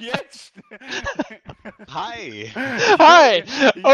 [0.00, 0.52] Jetzt!
[1.90, 2.50] Hi!
[2.98, 3.44] Hi!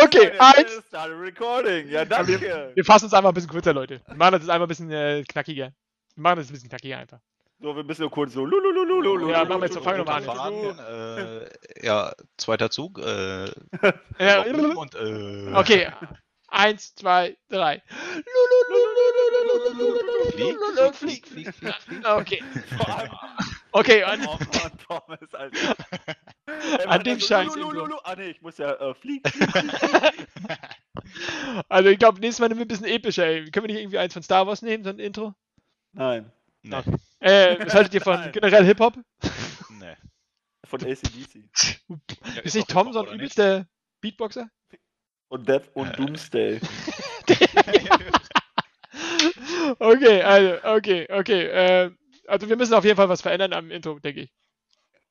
[0.05, 0.83] Okay, eins.
[0.89, 1.89] Start recording.
[1.89, 2.71] Ja, danke.
[2.75, 4.01] Wir fassen uns einfach ein bisschen kürzer, Leute.
[4.07, 5.73] Wir machen das jetzt einfach ein bisschen äh, knackiger.
[6.15, 7.19] Wir machen das ein bisschen knackiger einfach.
[7.61, 8.45] So, wir müssen nur kurz so.
[8.45, 10.25] lululululu, Ja, machen wir jetzt so, fangen wir mal an.
[10.25, 12.99] Fahren, äh, ja, zweiter Zug.
[13.01, 13.47] Äh,
[14.21, 15.89] Ja, und, äh, okay,
[16.49, 17.83] eins, zwei, drei.
[20.37, 22.07] Flieg, flieg, flieg, flieg, flieg.
[22.09, 22.43] Okay,
[22.77, 23.11] Vor allem
[23.73, 25.77] okay, Oh Mann, Thomas, Alter.
[26.47, 27.97] Er An macht dem Scheiß lulululu.
[28.05, 29.23] Ah, nee, ich muss ja äh, fliegen.
[31.69, 33.51] also ich glaube, nächstes Mal nehmen wir ein bisschen epischer, ey.
[33.51, 35.35] Können wir nicht irgendwie eins von Star Wars nehmen, so ein Intro?
[35.93, 36.77] Nein, Nee,
[37.21, 38.33] Äh, was haltet ihr von Nein.
[38.33, 38.95] generell Hip-Hop?
[39.79, 39.97] nee.
[40.67, 41.45] von ACDC.
[41.89, 41.97] Ja,
[42.43, 43.67] Ist doch nicht Tom so ein übelster
[44.01, 44.49] Beatboxer?
[45.29, 45.93] Und Death und Äh.
[45.97, 46.61] Doomsday.
[49.79, 51.47] Okay, also, okay, okay.
[51.47, 51.91] Äh,
[52.29, 54.33] also wir müssen auf jeden Fall was verändern am Intro, denke ich.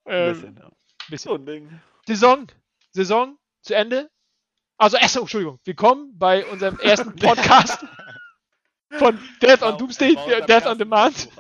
[0.06, 0.70] Ein Ähm, bisschen, ja.
[1.10, 1.30] bisschen.
[1.30, 1.82] So ein Ding.
[2.08, 2.48] Saison,
[2.92, 4.10] Saison zu Ende.
[4.78, 7.84] Also, achso, Entschuldigung, willkommen bei unserem ersten Podcast
[8.92, 11.30] von Death on Doomsday, unserem Death on Demand.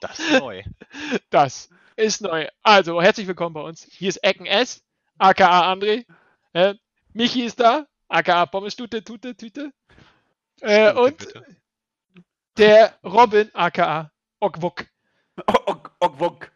[0.00, 0.62] Das ist neu.
[1.30, 2.46] Das ist neu.
[2.62, 3.84] Also, herzlich willkommen bei uns.
[3.90, 4.82] Hier ist Ecken S,
[5.18, 6.04] aka André.
[6.52, 6.74] Äh,
[7.12, 9.72] Michi ist da, aka Pommes Tute, Tute, Tüte.
[10.60, 11.44] Äh, und bitte.
[12.56, 14.10] der Robin, aka
[14.44, 14.84] Okwok.
[15.46, 16.50] Ok- Okwok.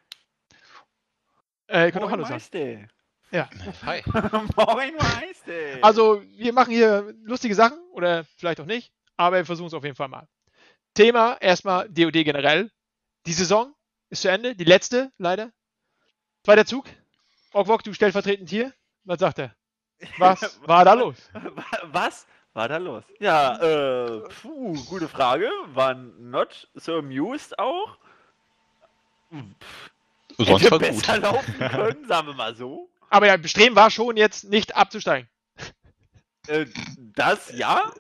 [1.69, 2.89] Äh, ihr könnt auch Moin Hallo sagen.
[3.33, 3.87] Meister.
[3.87, 4.03] Hi.
[4.57, 5.79] Moin Meister.
[5.83, 9.85] Also, wir machen hier lustige Sachen oder vielleicht auch nicht, aber wir versuchen es auf
[9.85, 10.29] jeden Fall mal.
[10.93, 12.71] Thema erstmal DOD generell.
[13.25, 13.75] Die Saison
[14.11, 15.51] ist zu Ende, die letzte leider.
[16.45, 16.85] Zweiter Zug.
[17.55, 18.75] Okwok, du stellvertretend hier.
[19.05, 19.55] Was sagt er?
[20.19, 21.17] Was war da los?
[21.85, 23.05] Was war da los?
[23.21, 25.49] Ja, äh, puh, gute Frage.
[25.75, 27.99] War not so amused auch.
[30.39, 31.23] Sonst Hätte besser gut.
[31.23, 32.89] laufen können, sagen wir mal so.
[33.11, 35.29] Aber ja, Bestreben war schon jetzt nicht abzusteigen.
[36.47, 36.67] Äh,
[37.15, 37.93] das ja.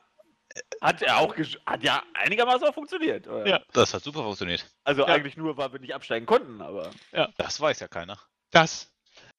[0.80, 3.28] Hat er auch gesch- hat ja einigermaßen auch funktioniert.
[3.28, 3.46] Oder?
[3.46, 3.60] Ja.
[3.72, 4.66] Das hat super funktioniert.
[4.84, 5.08] Also Ja.
[5.08, 6.90] eigentlich nur, weil wir nicht absteigen konnten, aber.
[7.36, 8.18] Das weiß ja keiner.
[8.50, 8.90] Das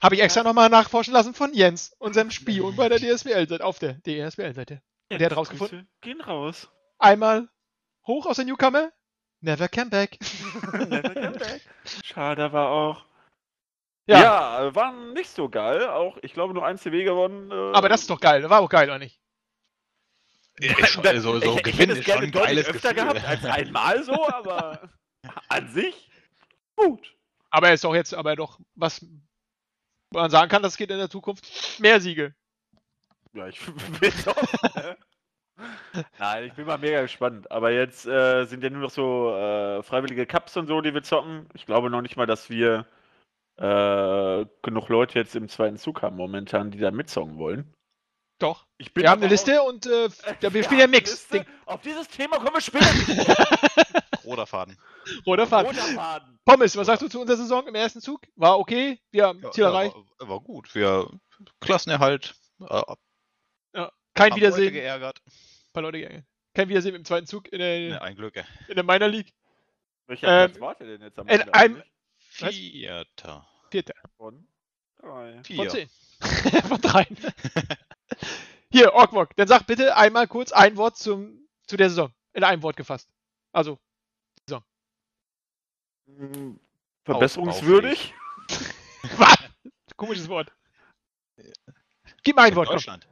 [0.01, 3.95] habe ich extra nochmal nachforschen lassen von Jens, unserem Spion bei der DSBL-Seite, auf der
[4.01, 4.81] DSBL-Seite.
[5.11, 6.69] Und der hat rausgefunden, Gehen raus.
[6.99, 7.49] einmal
[8.05, 8.91] hoch aus der Newcomer,
[9.41, 10.17] never come back.
[10.73, 11.61] Never come back.
[12.03, 13.05] Schade war auch.
[14.07, 14.21] Ja.
[14.63, 15.87] Ja, war nicht so geil.
[15.87, 17.51] Auch, ich glaube, nur ein CW gewonnen.
[17.51, 19.19] Äh, Aber das ist doch geil, war auch geil, oder nicht?
[20.59, 22.65] Ja, ist schon, so, so ich, ich gewinnen hätte es ist gerne schon ein deutlich
[22.65, 23.13] geiles öfter Gefühl.
[23.13, 24.89] gehabt als einmal so, aber
[25.49, 26.09] an sich
[26.75, 27.15] gut.
[27.49, 29.05] Aber er ist doch jetzt aber doch, was
[30.11, 32.35] man sagen kann, das geht in der Zukunft mehr Siege.
[33.33, 33.59] Ja, ich
[33.99, 34.95] bin doch.
[36.17, 37.51] Nein, ich bin mal mega gespannt.
[37.51, 41.03] Aber jetzt äh, sind ja nur noch so äh, freiwillige Cups und so, die wir
[41.03, 41.49] zocken.
[41.53, 42.85] Ich glaube noch nicht mal, dass wir
[43.57, 47.73] äh, genug Leute jetzt im zweiten Zug haben momentan, die da mitzocken wollen.
[48.39, 48.65] Doch.
[48.77, 50.07] Ich bin Wir haben eine Liste und äh,
[50.41, 51.11] ja, wir spielen ja Mix.
[51.11, 51.45] Liste.
[51.65, 52.85] Auf dieses Thema kommen wir später.
[54.25, 54.77] Roter Faden.
[55.25, 56.39] Roter Faden.
[56.45, 58.21] Pommes, was sagst du zu unserer Saison im ersten Zug?
[58.35, 58.99] War okay?
[59.11, 59.87] Wir haben Ja, Zielerei.
[59.87, 60.73] ja, war, war gut.
[60.73, 61.09] Wir
[61.59, 62.35] Klassenerhalt.
[62.61, 62.81] Äh.
[64.19, 64.73] Kein haben Leute Wiedersehen.
[64.73, 65.21] geärgert.
[65.25, 66.25] Ein paar Leute gegangen.
[66.53, 68.35] Kein Wiedersehen im zweiten Zug in der, Ne, ein Glück.
[68.67, 69.33] in der Minor League.
[70.07, 71.83] Welcher Ähm, Platz wart ihr denn jetzt am in Ende?
[72.39, 72.53] Was?
[72.53, 73.47] Vierter.
[73.71, 73.93] Vierter.
[74.17, 74.47] Von
[74.97, 75.33] drei.
[75.33, 75.69] Von Vier.
[75.69, 75.89] zehn.
[76.67, 77.07] Von drei.
[78.71, 82.13] Hier, Orkwok, dann sag bitte einmal kurz ein Wort zum, zu der Saison.
[82.33, 83.09] In einem Wort gefasst.
[83.51, 83.79] Also,
[86.07, 86.59] Hm,
[87.05, 88.13] Verbesserungswürdig?
[89.17, 89.37] was?
[89.95, 90.51] Komisches Wort.
[92.23, 92.75] Gib mal ein In Wort, komm.
[92.77, 93.05] Deutschland.
[93.05, 93.09] Da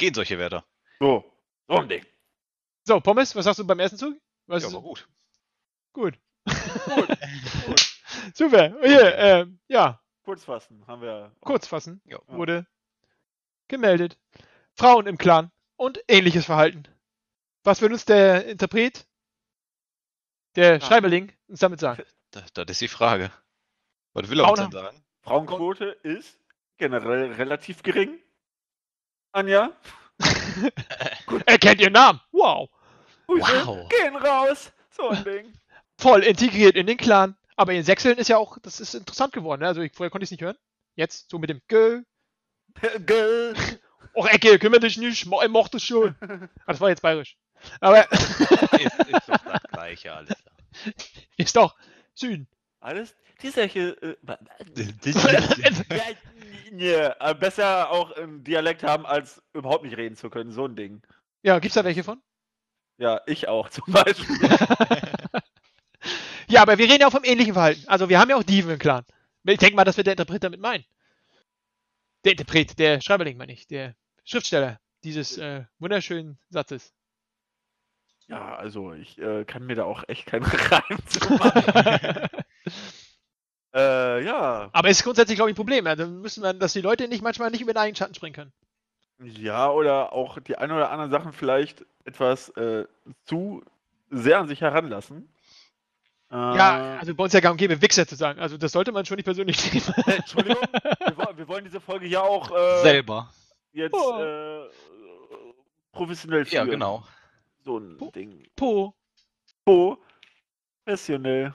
[0.00, 0.64] gehen solche Werte.
[0.98, 1.24] So,
[1.68, 2.04] so ein Ding.
[2.84, 4.20] So, Pommes, was sagst du beim ersten Zug?
[4.46, 5.08] Was Ja, ist- war gut.
[5.92, 6.18] gut.
[8.34, 8.74] Super.
[8.82, 11.34] Hier, ähm, ja, Kurz fassen, haben wir.
[11.40, 12.00] kurz fassen.
[12.04, 12.18] Ja.
[12.26, 12.66] Wurde
[13.68, 14.18] gemeldet.
[14.74, 16.84] Frauen im Clan und ähnliches Verhalten.
[17.64, 19.06] Was will uns der Interpret,
[20.56, 20.80] der Ja.
[20.80, 22.02] Schreiberling, uns damit sagen?
[22.30, 23.30] Das, das ist die Frage.
[24.12, 25.04] Was will er uns denn sagen?
[25.22, 26.38] Frauenquote ist
[26.78, 28.18] generell relativ gering.
[29.32, 29.72] Anja?
[31.46, 32.20] er kennt ihren Namen.
[32.32, 32.68] Wow.
[33.26, 33.88] Grüße Wow.
[33.88, 34.72] Gehen raus.
[34.90, 35.52] So ein Ding.
[35.98, 37.36] Voll integriert in den Clan.
[37.56, 39.60] Aber in Sechseln ist ja auch, das ist interessant geworden.
[39.60, 39.66] Ne?
[39.68, 40.56] Also ich, vorher konnte ich es nicht hören.
[40.96, 42.02] Jetzt so mit dem Gö.
[43.06, 43.54] Gell.
[44.14, 45.26] Och, Ecke, kümmere dich nicht.
[45.26, 46.14] mo- Ich mochte es schon.
[46.66, 47.36] Ah, das war jetzt bayerisch.
[47.80, 50.34] Aber ist, ist doch das gleiche alles.
[51.36, 51.76] ist doch
[52.14, 52.48] Süden.
[52.80, 53.14] Alles?
[53.42, 53.90] Die solche.
[54.02, 54.16] Äh,
[56.70, 60.52] nee, äh, besser auch im Dialekt haben, als überhaupt nicht reden zu können.
[60.52, 61.02] So ein Ding.
[61.42, 62.20] Ja, gibt's da welche von?
[62.98, 64.36] Ja, ich auch zum Beispiel.
[66.50, 67.84] Ja, aber wir reden ja auch vom ähnlichen Verhalten.
[67.86, 69.04] Also wir haben ja auch Dieven im Clan.
[69.44, 70.84] Ich denke mal, das wird der Interpret damit meinen.
[72.24, 73.94] Der Interpret, der Schreiberling meine ich, der
[74.24, 76.92] Schriftsteller dieses äh, wunderschönen Satzes.
[78.26, 82.28] Ja, also ich äh, kann mir da auch echt keinen Reim zu machen.
[83.74, 84.68] Äh, ja.
[84.72, 85.86] Aber es ist grundsätzlich, glaube ich, ein Problem.
[85.86, 85.96] Ja.
[85.96, 88.52] Dann müssen wir, dass die Leute nicht manchmal nicht über den eigenen Schatten springen können.
[89.22, 92.86] Ja, oder auch die ein oder anderen Sachen vielleicht etwas äh,
[93.26, 93.62] zu
[94.10, 95.28] sehr an sich heranlassen.
[96.32, 98.38] Ja, Äh, also bei uns ja gar und gäbe, Wichser zu sagen.
[98.40, 99.94] Also das sollte man schon nicht persönlich nehmen.
[100.06, 103.30] äh, Entschuldigung, wir, wir wollen diese Folge ja auch äh, Selber.
[103.72, 104.22] jetzt Oh.
[104.22, 104.68] äh,
[105.92, 106.70] professionell Ja, führen.
[106.70, 107.02] genau.
[107.64, 108.46] So ein Po- Ding.
[108.56, 108.94] po.
[110.86, 111.54] Professionell.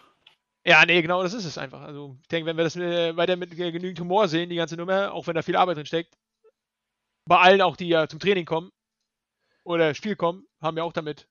[0.68, 1.82] Ja, nee, genau, das ist es einfach.
[1.82, 4.76] Also ich denke, wenn wir das äh, weiter mit äh, genügend Humor sehen, die ganze
[4.76, 6.18] Nummer, auch wenn da viel Arbeit drin steckt,
[7.28, 8.72] bei allen auch, die ja zum Training kommen
[9.64, 11.28] oder Spiel kommen, haben ja auch damit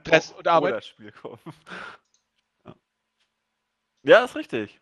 [0.00, 0.72] Stress und Arbeit.
[0.72, 1.38] Oder Spiel kommen.
[2.64, 2.74] Ja.
[4.02, 4.80] ja, ist richtig.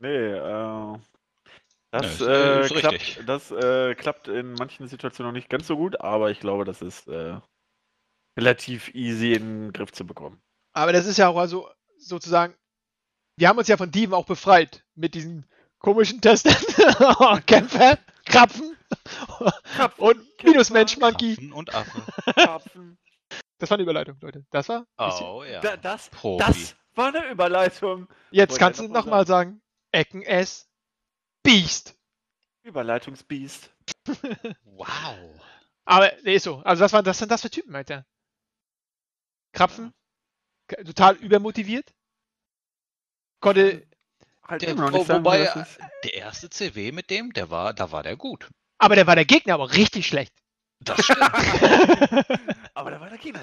[0.00, 0.98] Nee, äh,
[1.90, 3.26] das, Ja, ist- äh, ist klappt, richtig.
[3.26, 6.82] das äh, klappt in manchen Situationen noch nicht ganz so gut, aber ich glaube, das
[6.82, 7.40] ist äh,
[8.36, 10.40] relativ easy in den Griff zu bekommen.
[10.72, 11.68] Aber das ist ja auch also
[11.98, 12.54] sozusagen,
[13.38, 15.46] wir haben uns ja von Dieven auch befreit mit diesen
[15.78, 16.54] komischen Testern.
[17.46, 18.76] Kämpfer, Krapfen
[19.96, 21.34] und Minusmensch, Monkey.
[21.34, 22.02] Krapfen und Affe.
[22.34, 22.98] Karpfen.
[23.58, 24.44] Das war eine Überleitung, Leute.
[24.50, 24.86] Das war.
[24.98, 25.60] Oh ja.
[25.60, 26.44] Da, das, Profi.
[26.44, 28.08] das war eine Überleitung.
[28.30, 29.62] Jetzt kannst du nochmal sagen.
[29.92, 30.68] Ecken S.
[31.42, 31.96] Beast.
[32.62, 33.70] Überleitungsbiest.
[34.64, 34.88] Wow.
[35.84, 36.58] Aber, nee, ist so.
[36.58, 38.04] Also, was, waren, das sind das für Typen, Alter?
[39.52, 39.94] Krapfen?
[40.68, 41.94] Total übermotiviert?
[43.40, 43.86] Konnte.
[44.46, 45.80] Halt Der, immer noch wo, nicht sagen, wobei, wer das ist.
[46.04, 48.48] der erste CW mit dem, der war, da war der gut.
[48.78, 50.32] Aber der war der Gegner aber richtig schlecht.
[50.80, 51.20] Das stimmt.
[52.74, 53.40] Aber da war der Gegner.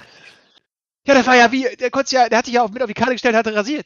[1.06, 2.88] Ja, das war ja wie, der konnte ja, der hat sich ja auch mit auf
[2.88, 3.86] die Karte gestellt, hatte rasiert.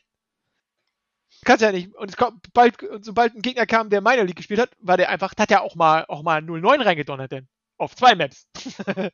[1.43, 1.93] Kannst ja nicht.
[1.95, 4.97] Und es kommt bald, und sobald ein Gegner kam, der Minor League gespielt hat, war
[4.97, 7.47] der einfach, hat er auch mal, auch mal 0-9 reingedonnert, denn.
[7.77, 8.47] Auf zwei Maps.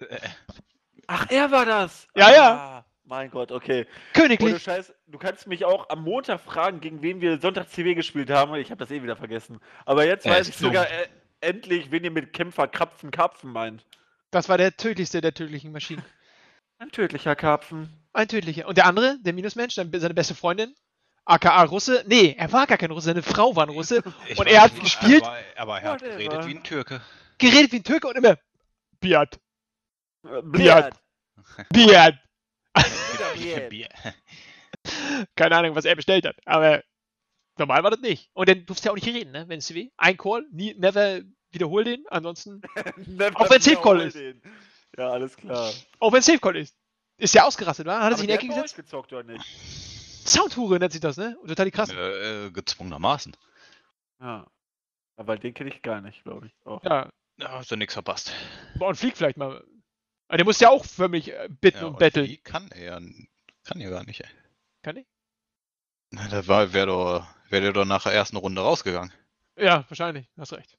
[1.08, 2.08] Ach, er war das.
[2.16, 2.86] Ja, ja.
[3.08, 3.86] Mein Gott, okay.
[4.18, 4.64] Ohne Königlich.
[4.64, 8.56] Scheiß, du kannst mich auch am Montag fragen, gegen wen wir Sonntag CW gespielt haben.
[8.56, 9.60] Ich habe das eh wieder vergessen.
[9.86, 11.08] Aber jetzt Ja, weiß ich sogar äh,
[11.40, 13.86] endlich, wen ihr mit Kämpfer Krapfen Karpfen meint.
[14.32, 16.04] Das war der tödlichste der tödlichen Maschinen.
[16.80, 17.90] Ein tödlicher Karpfen.
[18.14, 18.68] Ein tödlicher.
[18.68, 20.74] Und der andere, der Minusmensch, seine beste Freundin,
[21.26, 22.04] aka Russe.
[22.08, 24.02] Nee, er war gar kein Russe, seine Frau war ein Russe.
[24.28, 25.24] Ich Und er hat nicht, gespielt?
[25.24, 26.18] Aber, aber er hat Whatever.
[26.18, 27.02] geredet wie ein Türke.
[27.38, 28.36] Geredet wie ein Türke und immer
[29.00, 29.40] Biat,
[30.24, 30.96] Äh, Biat.
[31.70, 31.70] Biat.
[31.72, 32.16] Biat.
[33.70, 33.90] Bier.
[35.36, 36.84] Keine Ahnung, was er bestellt hat, aber
[37.58, 38.30] normal war das nicht.
[38.34, 39.46] Und dann durfst du ja auch nicht reden, ne?
[39.48, 39.90] Wenn CW.
[39.98, 42.62] Ein Call, nie, never wiederhol den, ansonsten.
[43.36, 44.16] Auch wenn Safe Call ist.
[44.16, 44.42] den.
[44.98, 45.72] Ja, alles klar.
[46.00, 46.76] Auch wenn Safe Call ist.
[47.18, 48.02] Ist ja ausgerastet, wa?
[48.02, 48.76] Hat er sich in die der Ecke gesetzt?
[48.76, 49.44] gezockt, oder nicht?
[50.28, 51.38] Soundhure nennt sich das, ne?
[51.42, 51.96] Und total die krasse.
[51.96, 53.36] Äh, äh, gezwungenermaßen.
[54.20, 54.48] Ja.
[55.18, 56.54] Aber den kenne ich gar nicht, glaube ich.
[56.66, 56.84] Auch.
[56.84, 57.10] Ja.
[57.38, 58.34] Da hast du nichts verpasst.
[58.80, 59.64] Und Flieg vielleicht mal.
[60.28, 62.26] Aber der muss ja auch förmlich äh, bitten Ja, und und betteln.
[62.28, 63.02] die kann er.
[63.64, 64.30] Kann er gar nicht, ey.
[64.84, 65.06] Kann ich?
[66.12, 69.12] Na, Da war- wäre doch, wär der doch nach der ersten Runde rausgegangen.
[69.58, 70.28] Ja, wahrscheinlich.
[70.38, 70.78] Hast recht.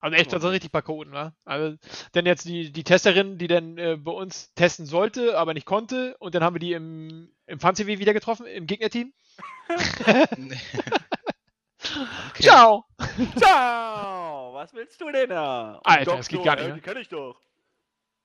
[0.00, 1.32] Also echt, das sind richtig paar Coden, wa?
[1.44, 1.76] Also,
[2.14, 6.16] denn jetzt die, die Testerin, die dann äh, bei uns testen sollte, aber nicht konnte.
[6.18, 9.12] Und dann haben wir die im, im Fun-CW wieder getroffen, im Gegnerteam.
[9.68, 10.26] Okay.
[12.40, 12.84] Ciao!
[13.36, 14.54] Ciao!
[14.54, 15.80] Was willst du denn da?
[15.84, 16.74] Alter, das geht gar nicht, äh, ne?
[16.74, 17.40] Die kenne ich doch.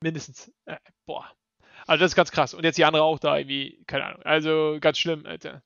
[0.01, 0.51] Mindestens.
[0.65, 1.29] Äh, boah.
[1.85, 2.53] Also das ist ganz krass.
[2.53, 4.21] Und jetzt die andere auch da irgendwie, keine Ahnung.
[4.23, 5.61] Also ganz schlimm, Alter.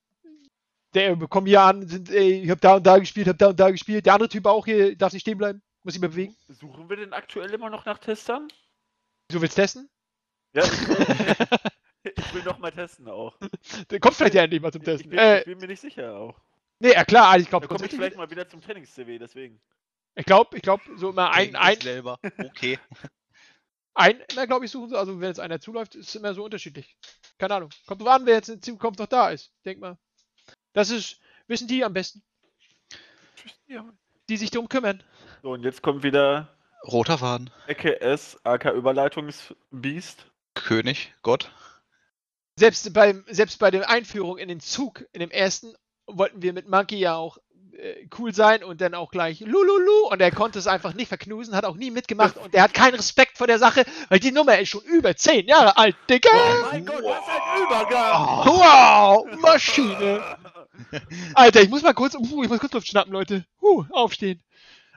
[0.94, 3.60] Der bekommen hier an, sind, ey, ich hab da und da gespielt, hab da und
[3.60, 4.06] da gespielt.
[4.06, 6.36] Der andere Typ auch hier, darf nicht stehen bleiben, muss sich mehr bewegen.
[6.50, 8.50] Suchen wir denn aktuell immer noch nach Testern?
[9.30, 9.90] Du willst testen?
[10.54, 10.98] Ja, ich will,
[12.18, 13.38] ich will noch mal testen auch.
[13.90, 15.10] Der kommt vielleicht ja endlich mal zum Ich, Testen.
[15.12, 16.38] bin, Äh, ich bin mir nicht sicher auch.
[16.80, 19.62] nee, ja klar, also ich Da glaube komme ich vielleicht mal wieder zum Trainings-CW, deswegen.
[20.16, 22.20] Ich glaube, ich glaube, so immer ein, ein, selber.
[22.38, 22.78] Okay.
[23.94, 26.44] Ein, immer glaube ich suchen sie, also wenn jetzt einer zuläuft, ist es immer so
[26.44, 26.98] unterschiedlich.
[27.38, 27.70] Keine Ahnung.
[27.88, 29.52] Kommt drauf an, wer jetzt in Zukunft noch da ist.
[29.66, 29.98] Denk mal.
[30.74, 32.24] Das ist, wissen die am besten,
[33.68, 33.86] Ja.
[34.30, 35.04] die sich darum kümmern.
[35.42, 36.56] So, und jetzt kommt wieder
[36.88, 37.50] Roter Faden.
[37.68, 40.26] Ecke S, AK Überleitungsbiest.
[40.54, 41.52] König, Gott.
[42.58, 45.74] Selbst beim, selbst bei der Einführung in den Zug, in dem ersten,
[46.06, 47.38] wollten wir mit Monkey ja auch
[47.82, 51.56] äh, cool sein und dann auch gleich Lululu und er konnte es einfach nicht verknusen,
[51.56, 54.60] hat auch nie mitgemacht und er hat keinen Respekt vor der Sache, weil die Nummer
[54.60, 56.30] ist schon über 10 Jahre alt, Digga!
[56.32, 58.46] Oh mein Gott, was ein Übergang!
[58.46, 60.38] Wow, Maschine!
[61.34, 63.46] Alter, ich muss mal kurz, uh, ich muss kurz Luft schnappen, Leute.
[63.62, 64.42] Uh, aufstehen.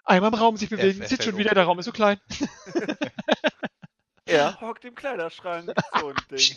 [0.04, 1.02] Einmal im Raum sich bewegen.
[1.02, 1.38] F- Sitzt schon FLO.
[1.40, 2.20] wieder, der Raum ist so klein.
[4.26, 5.70] Er hockt im Kleiderschrank.
[6.00, 6.56] So ein Ding.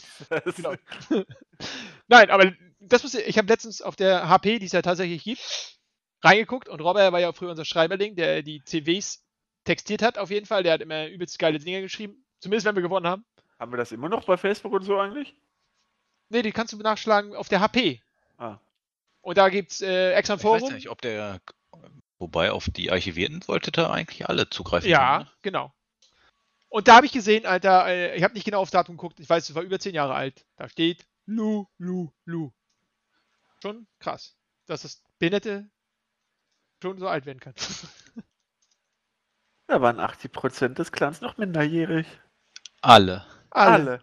[0.56, 0.74] Genau.
[2.08, 5.24] Nein, aber das muss ich, ich habe letztens auf der HP, die es ja tatsächlich
[5.24, 5.77] gibt,
[6.28, 9.24] reingeguckt und Robert war ja früher unser Schreiberling, der die CWs
[9.64, 10.64] textiert hat auf jeden Fall.
[10.64, 12.24] Der hat immer übelst geile Dinge geschrieben.
[12.40, 13.26] Zumindest wenn wir gewonnen haben.
[13.60, 15.36] Haben wir das immer noch bei Facebook und so eigentlich?
[16.30, 18.02] Nee, die kannst du nachschlagen auf der HP.
[18.38, 18.58] Ah.
[19.22, 20.74] Und da gibt's äh, extra ein Ich weiß Forum.
[20.76, 21.42] nicht, ob der.
[22.20, 25.30] Wobei auf die Archivierten sollte da eigentlich alle zugreifen Ja, können.
[25.44, 25.74] genau.
[26.70, 29.30] Und da habe ich gesehen, Alter, äh, ich habe nicht genau aufs Datum geguckt, ich
[29.30, 30.46] weiß, es war über zehn Jahre alt.
[30.58, 32.52] Da steht Lu, Lu, Lu.
[33.62, 35.70] Schon krass, dass das Behinderte
[36.82, 37.54] schon so alt werden kann.
[39.70, 42.08] Da waren 80% des Clans noch minderjährig.
[42.82, 43.26] Alle.
[43.50, 44.02] Alle.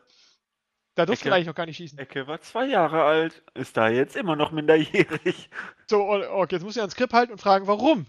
[0.95, 1.37] Da durften wir Ecke.
[1.37, 1.99] eigentlich noch gar nicht schießen.
[1.99, 5.49] Ecke war zwei Jahre alt, ist da jetzt immer noch minderjährig.
[5.87, 8.07] So, okay, jetzt muss ich ans Skript halten und fragen, warum?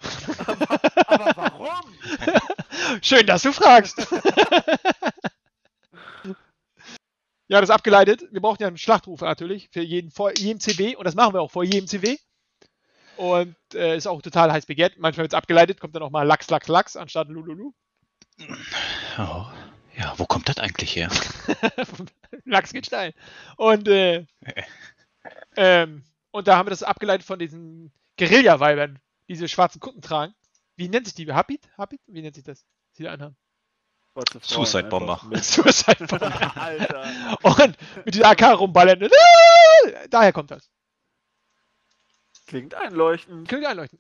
[1.08, 1.94] Aber warum?
[3.02, 3.98] Schön, dass du fragst.
[7.48, 8.24] ja, das ist abgeleitet.
[8.32, 11.42] Wir brauchen ja einen Schlachtrufer natürlich für jeden, vor jedem CW und das machen wir
[11.42, 12.18] auch vor jedem CW.
[13.18, 14.98] Und äh, ist auch total heiß begehrt.
[14.98, 17.74] Manchmal wird es abgeleitet, kommt dann auch mal Lachs, Lachs, Lachs anstatt Lululu.
[19.18, 19.46] Oh.
[19.98, 21.10] Ja, wo kommt das eigentlich her?
[22.46, 23.14] Lachs geht steil.
[23.56, 24.26] Und, äh,
[25.56, 30.34] ähm, und da haben wir das abgeleitet von diesen Guerilla-Weibern, die diese schwarzen Kutten tragen.
[30.76, 31.32] Wie nennt sich die?
[31.32, 31.70] Habit?
[31.78, 32.02] Habit?
[32.08, 32.66] Wie nennt sich das?
[32.98, 33.38] Die da anhaben.
[34.42, 35.20] Suicide Bomber.
[35.42, 36.58] Suicide Bomber.
[36.58, 37.38] Alter.
[37.44, 39.10] Und mit dieser AK rumballern.
[40.10, 40.70] Daher kommt das.
[42.48, 43.48] Klingt einleuchtend.
[43.48, 44.00] Klingt einleuchten.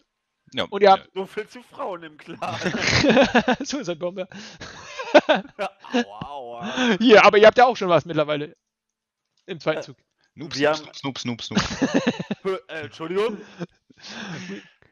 [0.53, 2.39] Ja, Und ihr habt- So viel zu Frauen im Clan.
[3.63, 4.27] Suicide Bomber.
[5.27, 6.97] aua, aua.
[6.99, 8.55] Hier, aber ihr habt ja auch schon was mittlerweile.
[9.47, 9.97] Im zweiten Zug.
[10.33, 12.61] Snoop, Wir Snoop, haben- Snoop, Snoop, Snoop, Snoop.
[12.69, 13.37] Äh, Entschuldigung.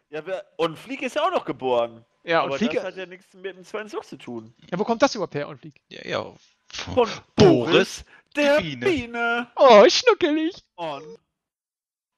[0.10, 2.04] Ja, wer, und Flieg ist ja auch noch geboren.
[2.24, 2.76] Ja, und aber Fliege.
[2.76, 4.56] das hat ja nichts mit dem zweiten Zug zu tun.
[4.72, 5.82] Ja, wo kommt das überhaupt her, und Flieg?
[5.90, 6.34] Ja, ja.
[6.72, 8.04] Von Boris,
[8.36, 8.86] der die Biene.
[8.90, 9.52] Biene.
[9.56, 10.56] Oh, schnuckelig.
[10.78, 11.04] On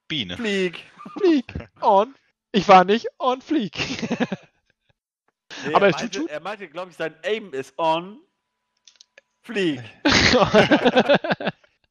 [0.08, 0.38] Biene.
[0.38, 0.84] Flieg.
[1.18, 1.46] Flieg.
[1.82, 2.14] On.
[2.52, 3.76] Ich war nicht on Flieg.
[5.66, 8.20] Nee, Aber er es tut meinte, er meinte, glaube ich, sein Aim ist on
[9.42, 9.82] Flieg.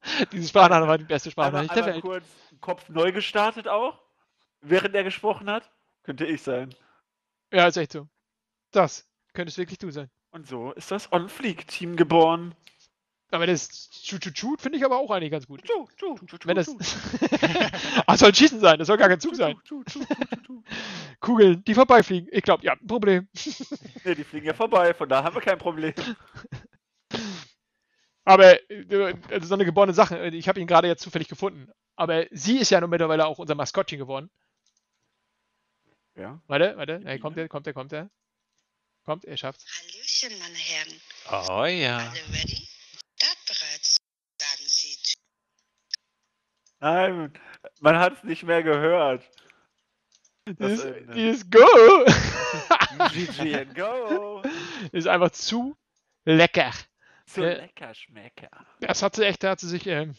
[0.32, 2.02] Diese Sprachnachricht war die beste Einmal, Sprachnachricht der einmal Welt.
[2.02, 2.24] kurz
[2.60, 4.00] Kopf neu gestartet auch,
[4.60, 5.70] während er gesprochen hat.
[6.02, 6.74] Könnte ich sein.
[7.52, 8.08] Ja, ist echt so.
[8.70, 10.10] Das könntest wirklich du sein.
[10.30, 12.54] Und so ist das On Fleek Team geboren.
[13.34, 15.64] Aber das Shoot finde ich aber auch eigentlich ganz gut.
[15.64, 16.66] Tschu, tschu, tschu, Wenn das.
[16.66, 16.78] tschu,
[18.06, 19.60] ah, soll ein Schießen sein, das soll gar kein Zug sein.
[21.18, 22.28] Kugeln, die vorbeifliegen.
[22.30, 23.28] Ich glaube, ja, ein Problem.
[24.04, 25.94] Nee, die fliegen ja vorbei, von da haben wir kein Problem.
[28.24, 30.28] Aber äh, das ist so eine geborene Sache.
[30.28, 31.68] Ich habe ihn gerade jetzt zufällig gefunden.
[31.96, 34.30] Aber sie ist ja nun mittlerweile auch unser Maskottchen geworden.
[36.14, 36.40] Ja.
[36.46, 37.00] Warte, warte.
[37.04, 37.46] Hey, kommt Biene?
[37.46, 38.10] er, kommt er, kommt er.
[39.04, 39.66] Kommt, er schafft's.
[39.66, 41.60] Hallöchen, meine Herren.
[41.60, 41.98] Oh ja.
[41.98, 42.68] Alle ready?
[43.46, 43.96] Bereits,
[44.40, 44.96] sagen Sie.
[46.80, 47.32] Nein,
[47.80, 49.28] man hat es nicht mehr gehört.
[50.44, 51.64] Das Dieses, dieses Go
[53.12, 54.42] GG and go.
[54.92, 55.76] ist einfach zu
[56.24, 56.72] lecker.
[57.26, 58.50] So Äh, lecker Schmecker.
[58.80, 60.14] Das hat sie echt, da hat sie sich ähm,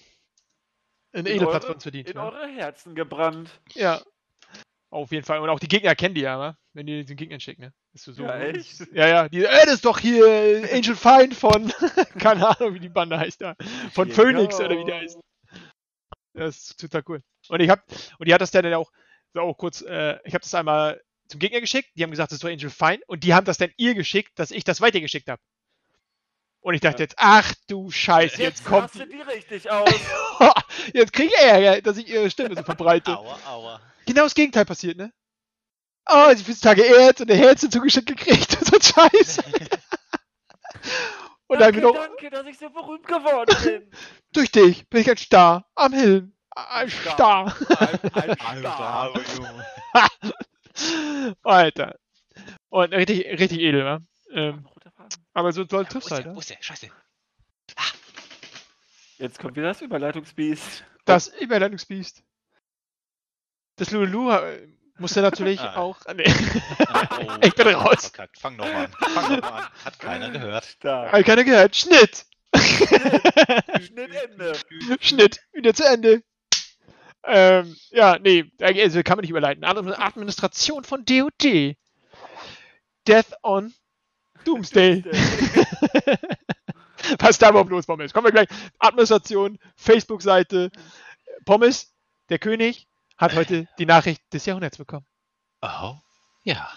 [1.13, 1.25] von
[1.73, 2.09] uns verdient.
[2.09, 2.23] In ne?
[2.23, 3.61] eure Herzen gebrannt.
[3.73, 4.01] Ja.
[4.89, 5.39] Auf jeden Fall.
[5.39, 6.57] Und auch die Gegner kennen die ja, wa?
[6.73, 7.61] wenn die den Gegnern schicken.
[7.61, 7.73] Ne?
[7.95, 8.93] Ist so, Ja, echt?
[8.93, 9.29] Ja, ja.
[9.29, 11.71] Die, äh, das ist doch hier äh, Angel Find von,
[12.19, 13.55] keine Ahnung, wie die Bande heißt da.
[13.93, 14.65] Von Hier Phoenix go.
[14.65, 15.17] oder wie der heißt.
[16.33, 17.21] Das ist total cool.
[17.47, 17.85] Und ich hab,
[18.19, 18.91] und die hat das dann auch,
[19.33, 22.37] so auch kurz, äh, ich habe das einmal zum Gegner geschickt, die haben gesagt, das
[22.37, 25.29] ist doch Angel Fine, und die haben das dann ihr geschickt, dass ich das weitergeschickt
[25.29, 25.41] habe.
[26.59, 27.03] Und ich dachte Ja.
[27.05, 29.89] jetzt, ach du Scheiße, jetzt, Jetzt kommt die, die richtig aus.
[30.93, 33.17] jetzt krieg ich Ärger, dass ich ihre Stimme so verbreite.
[33.17, 33.81] Aua, aua.
[34.05, 35.13] Genau das Gegenteil passiert, ne?
[36.07, 39.39] Oh, sie fühlt Tage Erz und der Herz zugeschickt gekriegt und so ein Scheiß.
[41.47, 43.91] und dann danke, wieder danke, dass ich so berühmt geworden bin.
[44.33, 46.31] durch dich bin ich ein Star am Hill.
[46.55, 47.49] Ein Star.
[47.49, 47.89] Star.
[47.89, 50.09] Ein, ein Alter, Star.
[51.43, 51.95] Alter.
[52.69, 53.99] Und richtig, richtig edel, wa?
[54.31, 54.67] Ähm,
[55.33, 56.35] aber so toll Wo triffst halt, ne?
[56.35, 56.57] Wo ist der?
[56.61, 56.89] Scheiße.
[59.17, 60.83] Jetzt kommt wieder das Überleitungsbiest.
[61.05, 62.23] Das Überleitungsbiest.
[63.77, 65.75] Das Lulu äh, musste natürlich Ah.
[65.77, 65.97] auch.
[66.15, 66.23] Nee.
[66.27, 68.07] Oh, Ich bin raus.
[68.07, 68.39] Verkackt.
[68.39, 68.91] Fang nochmal an.
[68.99, 69.67] Fang nochmal an.
[69.85, 70.65] Hat keiner gehört.
[70.65, 71.11] Stark.
[71.11, 71.75] Hat keiner gehört.
[71.75, 72.25] Schnitt!
[72.55, 74.53] Schnittende.
[75.01, 75.39] Schnitt.
[75.53, 76.23] Wieder zu Ende.
[77.27, 79.63] Ähm, ja, nee, also kann man nicht überleiten.
[79.63, 81.75] Ad- Administration von DOD.
[83.07, 83.73] Death on
[84.45, 85.03] Doomsday.
[87.19, 88.13] Was da überhaupt los, Pommes?
[88.13, 88.47] Kommen wir gleich.
[88.79, 90.71] Administration, Facebook-Seite.
[91.45, 91.93] Pommes,
[92.29, 92.87] der König,
[93.17, 95.05] hat heute die Nachricht des Jahrhunderts bekommen.
[95.61, 95.95] Oh,
[96.43, 96.69] ja.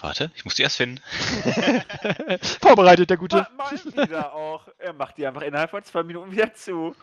[0.00, 1.02] Warte, ich muss die erst finden.
[2.60, 3.48] Vorbereitet, der Gute.
[3.56, 4.68] Ma- Mal wieder auch.
[4.78, 6.94] Er macht die einfach innerhalb von zwei Minuten wieder zu.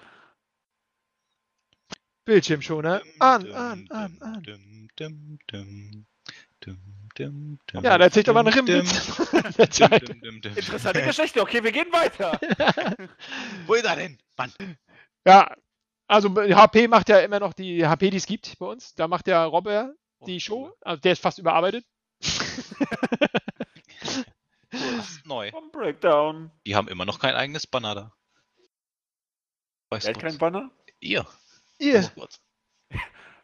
[2.26, 3.02] Bildschirmschoner.
[3.20, 4.44] An, an, an, an.
[4.96, 6.06] Dum, dum,
[7.16, 9.18] dum, Ja, da erzähl ich doch mal einen dum, Rimwitz.
[9.32, 10.10] dum, Der Zeit.
[10.10, 10.56] dum, dum, dum.
[10.56, 11.42] Interessante Geschichte.
[11.42, 12.40] Okay, wir gehen weiter.
[13.68, 14.18] Wo ist er denn?
[14.38, 14.54] Mann.
[15.28, 15.54] Ja,
[16.08, 18.94] also HP macht ja immer noch die HP, die es gibt bei uns.
[18.96, 19.94] Da macht der Robber
[20.26, 20.72] die Show.
[20.82, 21.86] Also der ist fast überarbeitet.
[24.72, 25.52] Das ist neu.
[25.52, 26.52] Vom Breakdown.
[26.66, 28.14] Die haben immer noch kein eigenes Banner da.
[29.90, 30.70] Weißt Wer hat keinen Banner?
[31.00, 31.26] Ihr.
[31.80, 32.12] Ihr.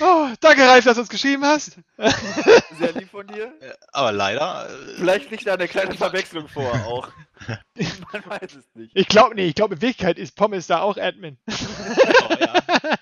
[0.00, 1.78] Oh, danke, Ralf, dass du uns geschrieben hast.
[2.78, 3.52] Sehr lieb von dir.
[3.60, 4.70] Äh, Aber leider.
[4.70, 7.10] äh, Vielleicht liegt da eine kleine Verwechslung vor auch.
[8.12, 8.92] Man weiß es nicht.
[8.94, 11.36] Ich glaube nee, ich glaube in Wirklichkeit ist Pommes da auch Admin.
[11.46, 12.95] oh, ja.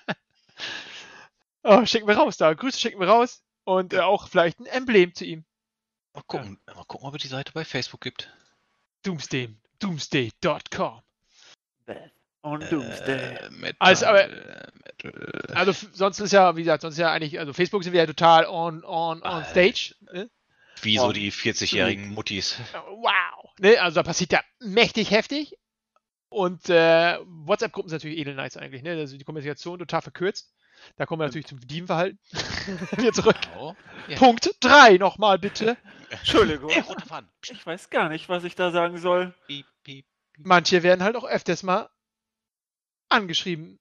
[1.67, 2.53] Oh, schicken wir raus da.
[2.53, 3.41] Grüße schicken wir raus.
[3.63, 5.43] Und äh, auch vielleicht ein Emblem zu ihm.
[6.13, 8.31] Mal gucken, mal gucken, ob es die Seite bei Facebook gibt.
[9.03, 9.49] Doomsday.
[9.79, 11.01] Doomsday.com.
[12.41, 13.35] Und Doomsday.
[13.37, 15.51] Äh, Metal, Also, aber- Metal.
[15.55, 18.05] Also sonst ist ja, wie gesagt, sonst ist ja eigentlich, also Facebook sind wir ja
[18.05, 19.45] total on, on, on Äh.
[19.45, 19.95] stage.
[20.13, 20.29] Ne?
[20.81, 22.57] Wie so Oh, die 40-jährigen Muttis.
[22.89, 23.49] Wow.
[23.59, 23.79] Ne?
[23.81, 25.57] Also da passiert ja mächtig heftig.
[26.29, 28.91] Und äh, WhatsApp-Gruppen sind natürlich edel nice eigentlich, ne?
[28.91, 30.51] Also die Kommunikation total verkürzt.
[30.97, 32.19] Da kommen wir natürlich zum Bedienverhalten.
[32.97, 33.37] Wieder zurück.
[34.07, 34.17] Ja.
[34.17, 35.77] Punkt 3 nochmal bitte.
[36.09, 36.69] Entschuldigung.
[36.69, 37.29] Ey, runterfahren.
[37.49, 39.33] Ich weiß gar nicht, was ich da sagen soll.
[39.47, 40.45] Piep, piep, piep.
[40.45, 41.89] Manche werden halt auch öfters mal
[43.09, 43.79] angeschrieben.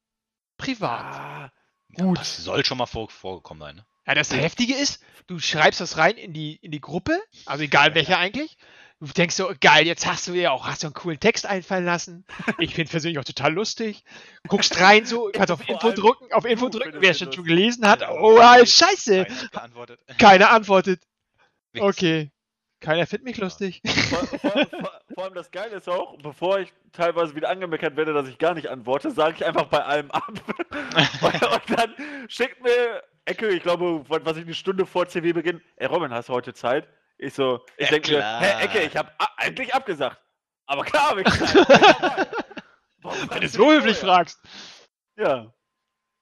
[0.56, 1.14] Privat.
[1.14, 1.52] Ah,
[1.96, 2.18] Gut.
[2.18, 3.76] Das soll schon mal vor, vorgekommen sein.
[3.76, 3.86] Ne?
[4.06, 7.94] Ja, das Heftige ist, du schreibst das rein in die, in die Gruppe, also egal
[7.94, 8.56] welcher eigentlich.
[9.04, 11.84] Du denkst so, geil, jetzt hast du dir auch, hast du einen coolen Text einfallen
[11.84, 12.24] lassen.
[12.58, 14.02] Ich finde persönlich auch total lustig.
[14.48, 18.00] Guckst rein so, kannst auf Info drücken, auf Info drücken, wer schon schon gelesen hat.
[18.00, 19.26] Ja, Oh, ah, scheiße.
[19.26, 20.00] Keiner geantwortet.
[20.18, 21.02] Keiner antwortet.
[21.78, 22.30] Okay.
[22.80, 23.82] Keiner findet mich lustig.
[23.84, 28.14] vor, vor, vor, vor allem das Geile ist auch, bevor ich teilweise wieder angemeckert werde,
[28.14, 30.32] dass ich gar nicht antworte, sage ich einfach bei allem ab.
[31.20, 31.94] und dann
[32.28, 36.34] schickt mir Ecke, ich glaube, was ich eine Stunde vor CW-Beginn, ey Robin, hast du
[36.34, 36.88] heute Zeit?
[37.24, 40.20] Ich so, ich Ja, denke mir, hä, Ecke, ich habe eigentlich abgesagt.
[40.66, 41.26] Aber klar habe ich.
[43.02, 44.40] Warum Wenn du so höflich fragst.
[45.16, 45.52] Ja,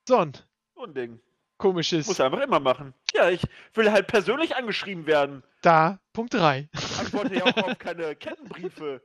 [0.06, 0.32] So ein
[0.76, 1.20] so ein Ding.
[1.58, 2.06] komisches.
[2.06, 2.94] Muss einfach immer machen.
[3.14, 3.42] Ja, ich
[3.74, 5.42] will halt persönlich angeschrieben werden.
[5.62, 6.68] Da, Punkt 3.
[6.72, 9.02] Ich antworte ja auch auf keine Kettenbriefe.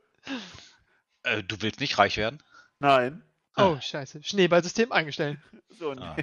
[1.24, 2.40] Äh, du willst nicht reich werden?
[2.78, 3.22] Nein.
[3.56, 4.22] Oh, scheiße.
[4.22, 5.38] Schneeballsystem eingestellt.
[5.70, 6.16] So ein Ah.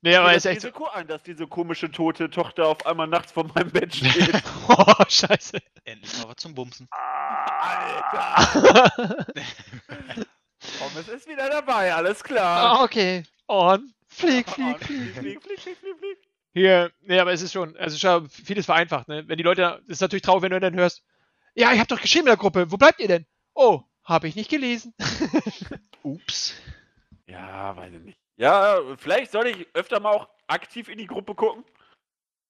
[0.00, 0.68] Nee, aber Ich ist gehe echt das so.
[0.78, 4.42] Risiko ein, dass diese komische tote Tochter auf einmal nachts vor meinem Bett steht.
[4.68, 5.58] Oh, scheiße.
[5.84, 6.88] Endlich mal was zum Bumsen.
[7.60, 9.26] Alter!
[10.78, 12.80] Pommes ist wieder dabei, alles klar.
[12.80, 13.24] Ah, okay.
[13.46, 13.92] On.
[14.06, 15.12] Flieg, flieg, Und flieg.
[15.14, 16.18] flieg, flieg, flieg, flieg, flieg.
[16.54, 19.24] Hier, nee, aber es ist schon, also schon vieles vereinfacht, ne?
[19.28, 21.02] Wenn die Leute, es ist natürlich traurig, wenn du dann hörst,
[21.54, 23.26] ja, ich hab doch geschrieben in der Gruppe, wo bleibt ihr denn?
[23.54, 24.94] Oh, habe ich nicht gelesen.
[26.02, 26.54] Ups.
[27.26, 28.18] Ja, weiß ich nicht.
[28.38, 31.64] Ja, vielleicht soll ich öfter mal auch aktiv in die Gruppe gucken.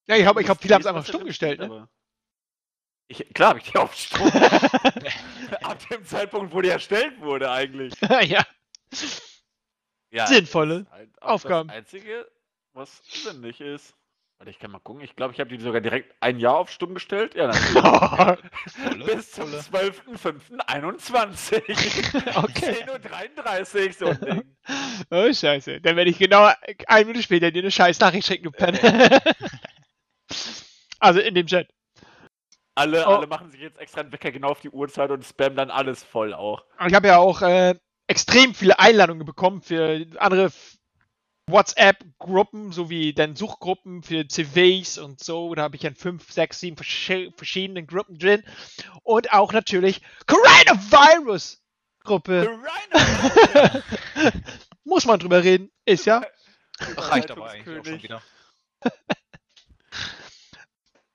[0.06, 1.88] Ja, ich glaube, ich glaub, viele haben es einfach stumm gestellt, ne?
[3.10, 4.28] Ich, klar habe ich die auf Stumm.
[5.62, 7.94] Ab dem Zeitpunkt, wo die erstellt wurde, eigentlich.
[8.02, 8.44] ja.
[10.10, 11.68] Ja, Sinnvolle halt Aufgaben.
[11.68, 12.30] Das Einzige,
[12.74, 13.94] was sinnig ist.
[14.38, 15.02] Warte, ich kann mal gucken.
[15.02, 17.34] Ich glaube, ich habe die sogar direkt ein Jahr auf Stumm gestellt.
[17.34, 17.48] Ja,
[18.86, 19.04] natürlich.
[19.06, 19.90] Bis zum volle.
[19.90, 22.36] 12.05.21.
[22.36, 22.84] Okay.
[22.84, 24.56] 10.33 Uhr, so ein Ding.
[25.10, 25.80] Oh, scheiße.
[25.80, 26.50] Dann werde ich genau
[26.86, 29.20] eine Minute später dir eine scheiß Nachricht schicken, du Penner.
[31.00, 31.68] also in dem Chat.
[32.76, 33.16] Alle, Oh.
[33.16, 36.04] alle machen sich jetzt extra einen Wecker genau auf die Uhrzeit und spammen dann alles
[36.04, 36.62] voll auch.
[36.86, 37.74] Ich habe ja auch äh,
[38.06, 40.52] extrem viele Einladungen bekommen für andere
[41.48, 45.54] WhatsApp-Gruppen sowie dann Suchgruppen für CVs und so.
[45.54, 48.42] Da habe ich dann fünf, sechs, sieben verschi- verschiedene Gruppen drin.
[49.02, 52.48] Und auch natürlich Coronavirus-Gruppe.
[52.48, 53.82] Rhino!
[54.84, 55.70] Muss man drüber reden.
[55.84, 56.22] Ist ja.
[56.96, 58.22] Reicht aber eigentlich auch schon wieder.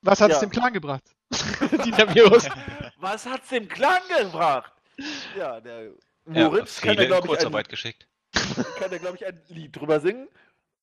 [0.02, 0.42] Was hat es Ja.
[0.42, 1.04] dem Clan gebracht?
[1.86, 2.50] Dieser Virus.
[2.98, 4.72] Was hat's dem Klang gebracht?
[5.38, 5.92] Ja, der
[6.32, 8.08] Ja, Moritz kann viele da, in glaube ich, Kurzarbeit ein, geschickt.
[8.80, 10.28] kann da, glaub ich, ein Lied drüber singen.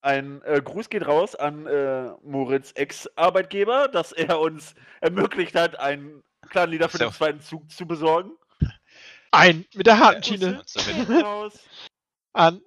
[0.02, 6.22] Ein äh, Gruß geht raus an äh, Moritz Ex-Arbeitgeber, dass er uns ermöglicht hat, einen
[6.48, 6.98] Clan-Lieder für So.
[6.98, 8.32] den zweiten Zug zu besorgen.
[9.30, 10.62] Ein mit der harten Ja, Schiene
[11.22, 11.58] raus.
[12.32, 12.60] an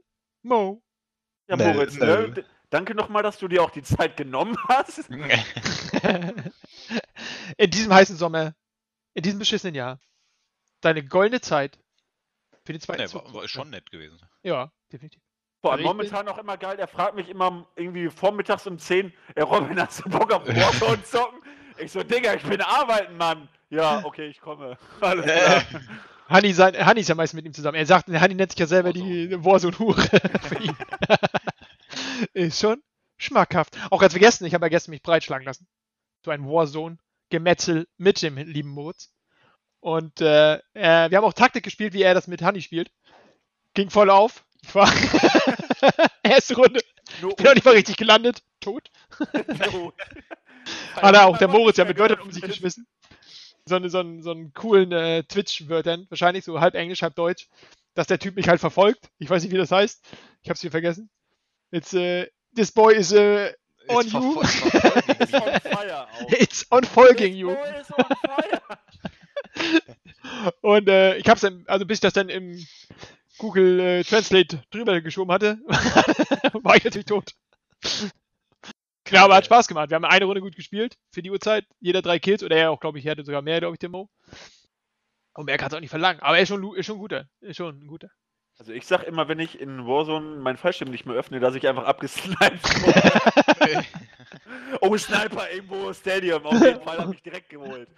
[0.43, 0.81] Mo.
[1.47, 2.33] Ja, Nö, Moritz, ne?
[2.69, 5.09] Danke nochmal, dass du dir auch die Zeit genommen hast.
[7.57, 8.53] in diesem heißen Sommer,
[9.13, 9.99] in diesem beschissenen Jahr,
[10.81, 11.79] deine goldene Zeit
[12.65, 13.25] für den zweiten Nee, Zug.
[13.25, 14.19] war, war schon nett gewesen.
[14.43, 15.21] Ja, definitiv.
[15.61, 19.79] Boah, momentan auch immer geil, der fragt mich immer irgendwie vormittags um 10, ey Robin,
[19.79, 21.39] hast du Bock auf Warzone zocken?
[21.77, 23.47] Ich so, Digga, ich bin arbeiten, Mann.
[23.69, 24.77] Ja, okay, ich komme.
[25.01, 25.63] Alles klar.
[26.29, 27.75] Hanni, sein, Hanni ist ja meist mit ihm zusammen.
[27.77, 30.01] Er sagt, Hanni nennt sich ja selber die Warzone-Hure
[30.41, 30.75] für ihn.
[32.33, 32.81] ist schon
[33.17, 33.77] schmackhaft.
[33.89, 35.67] Auch ganz vergessen, ich habe ja gestern mich breitschlagen lassen.
[36.25, 39.11] So ein Warzone-Gemetzel mit dem lieben Moritz.
[39.83, 42.89] Und äh, äh, wir haben auch Taktik gespielt, wie er das mit Hanni spielt.
[43.73, 44.45] Ging voll auf.
[44.61, 44.89] Ich war
[46.23, 46.79] erste Runde.
[47.19, 48.43] Nur Bin noch nicht mal richtig gelandet.
[48.61, 48.89] Tot.
[49.73, 49.91] so.
[50.95, 52.87] Hat er auch der Moritz ja mit Wörtern um sich geschmissen.
[53.65, 57.49] So, eine, so, einen, so einen coolen äh, Twitch-Wörtern, wahrscheinlich so halb Englisch, halb Deutsch,
[57.93, 59.09] dass der Typ mich halt verfolgt.
[59.19, 60.01] Ich weiß nicht, wie das heißt.
[60.43, 61.09] Ich hab's hier vergessen.
[61.71, 63.51] It's, äh, this boy is äh,
[63.89, 64.39] on Jetzt you.
[64.39, 66.31] Ist on fire auch.
[66.31, 67.47] It's on folging This you.
[67.49, 68.79] boy is on fire.
[70.61, 72.57] Und äh, ich hab's dann, also bis ich das dann im
[73.37, 75.59] Google äh, Translate drüber geschoben hatte,
[76.63, 77.33] war ich natürlich tot.
[79.09, 79.89] Ja, aber hat Spaß gemacht.
[79.89, 81.65] Wir haben eine Runde gut gespielt für die Uhrzeit.
[81.79, 83.89] Jeder drei Kills oder er auch, glaube ich, er hatte sogar mehr, glaube ich, der
[83.89, 84.09] Mo.
[85.35, 86.21] Und mehr kann's auch nicht verlangen.
[86.21, 87.25] Aber er ist schon, ist schon ein guter.
[87.41, 88.09] Ist schon ein guter.
[88.57, 91.67] Also ich sag immer, wenn ich in Warzone meinen Fallschirm nicht mehr öffne, dass ich
[91.67, 93.42] einfach abgesniped wurde.
[94.81, 96.45] oh, Sniper irgendwo Stadium.
[96.45, 97.89] Auf jeden Fall habe ich direkt geholt.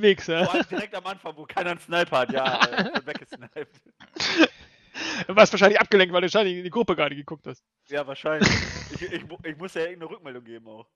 [0.00, 0.44] Wichser.
[0.44, 2.32] Vor allem direkt am Anfang, wo keiner einen Sniper hat.
[2.32, 3.68] Ja, äh, weggesniped.
[5.26, 7.62] Du warst wahrscheinlich abgelenkt, weil du wahrscheinlich in die Gruppe gerade geguckt hast.
[7.88, 8.48] Ja, wahrscheinlich.
[8.94, 10.86] Ich, ich, ich muss ja irgendeine Rückmeldung geben auch.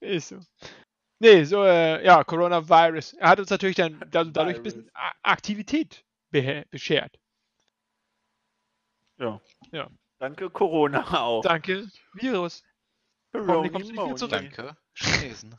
[0.00, 0.38] Ist so.
[1.18, 3.14] Nee, so, äh, ja, Coronavirus.
[3.14, 4.90] Er hat uns natürlich dann da, dadurch ein bisschen
[5.22, 7.18] Aktivität beschert.
[9.18, 9.40] Ja.
[9.72, 9.90] Ja.
[10.18, 11.42] Danke, Corona auch.
[11.42, 12.62] Danke, Virus.
[13.32, 14.30] Hoffentlich kommst du nicht wieder zurück.
[14.30, 15.54] Danke, Chinesen.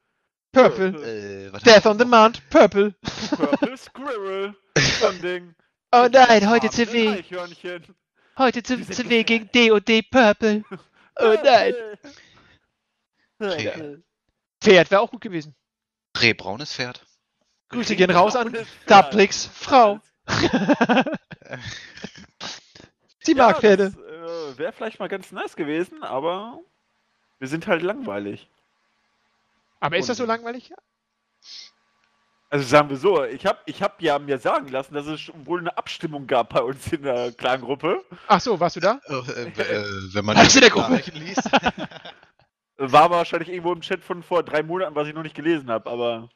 [0.51, 2.93] Purple, Äh, Death on Demand, Purple.
[3.35, 4.55] Purple Squirrel.
[4.99, 5.55] So ein Ding.
[5.91, 7.23] Oh nein, heute CW,
[8.37, 10.63] heute sind CW gegen D&D Purple.
[11.15, 11.73] Oh nein.
[13.39, 14.03] Purple.
[14.61, 15.55] Pferd wäre auch gut gewesen.
[16.19, 17.05] Rehbraunes Pferd.
[17.69, 18.55] Grüße gehen raus an.
[18.87, 19.99] Dabrix Frau.
[23.21, 23.91] Sie mag Ja, Pferde.
[23.91, 26.59] Das äh, wäre vielleicht mal ganz nice gewesen, aber
[27.39, 28.49] wir sind halt langweilig.
[29.79, 30.73] Aber ist das so Und- langweilig?
[32.51, 35.59] Also sagen wir so, ich habe ich hab ja mir sagen lassen, dass es wohl
[35.59, 38.03] eine Abstimmung gab bei uns in der Klangruppe.
[38.27, 38.99] Ach so, warst du da?
[39.05, 40.95] Äh, äh, wenn man Hast du die der Gruppe?
[41.13, 41.43] Liest.
[42.81, 45.89] War wahrscheinlich irgendwo im Chat von vor drei Monaten, was ich noch nicht gelesen habe,
[45.89, 46.29] aber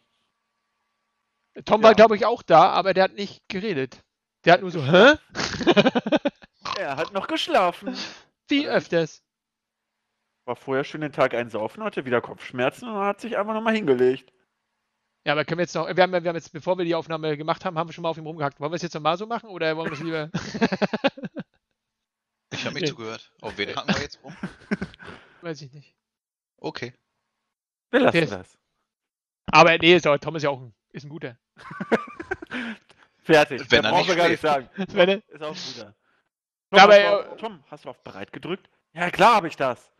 [1.65, 1.87] Tom Ja.
[1.87, 4.03] war, glaube ich, auch da, aber der hat nicht geredet.
[4.43, 5.15] Der hat nur so, hä?
[6.77, 7.95] er hat noch geschlafen.
[8.49, 9.23] Wie öfters.
[10.45, 14.33] War vorher schön den Tag einsaufen, hatte wieder Kopfschmerzen und hat sich einfach nochmal hingelegt.
[15.25, 17.37] Ja, aber können wir jetzt noch, wir haben, wir haben jetzt, bevor wir die Aufnahme
[17.37, 18.59] gemacht haben, haben wir schon mal auf ihm rumgehackt.
[18.59, 20.29] Wollen wir es jetzt nochmal so machen oder wollen wir es lieber?
[22.51, 23.31] Ich habe nicht zugehört.
[23.41, 24.35] Auf wen hacken wir jetzt rum?
[25.41, 25.95] Weiß ich nicht.
[26.63, 26.93] Okay.
[27.91, 28.57] Wir lassen Der- das.
[29.51, 31.37] Aber nee, ist, Tom ist ja auch ein, ist ein guter.
[33.23, 33.69] Fertig.
[33.69, 34.69] Wenn er brauchen nicht wir gar nicht sagen.
[34.93, 35.95] Wenn er- Ist auch ein guter.
[36.73, 38.69] Ja, aber, hast auf, äh, Tom, hast du auf bereit gedrückt?
[38.93, 39.91] Ja, klar habe ich das.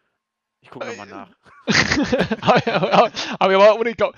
[0.61, 1.29] Ich gucke Äh, nochmal nach.
[2.41, 4.17] aber, aber, ohne, ich glaube,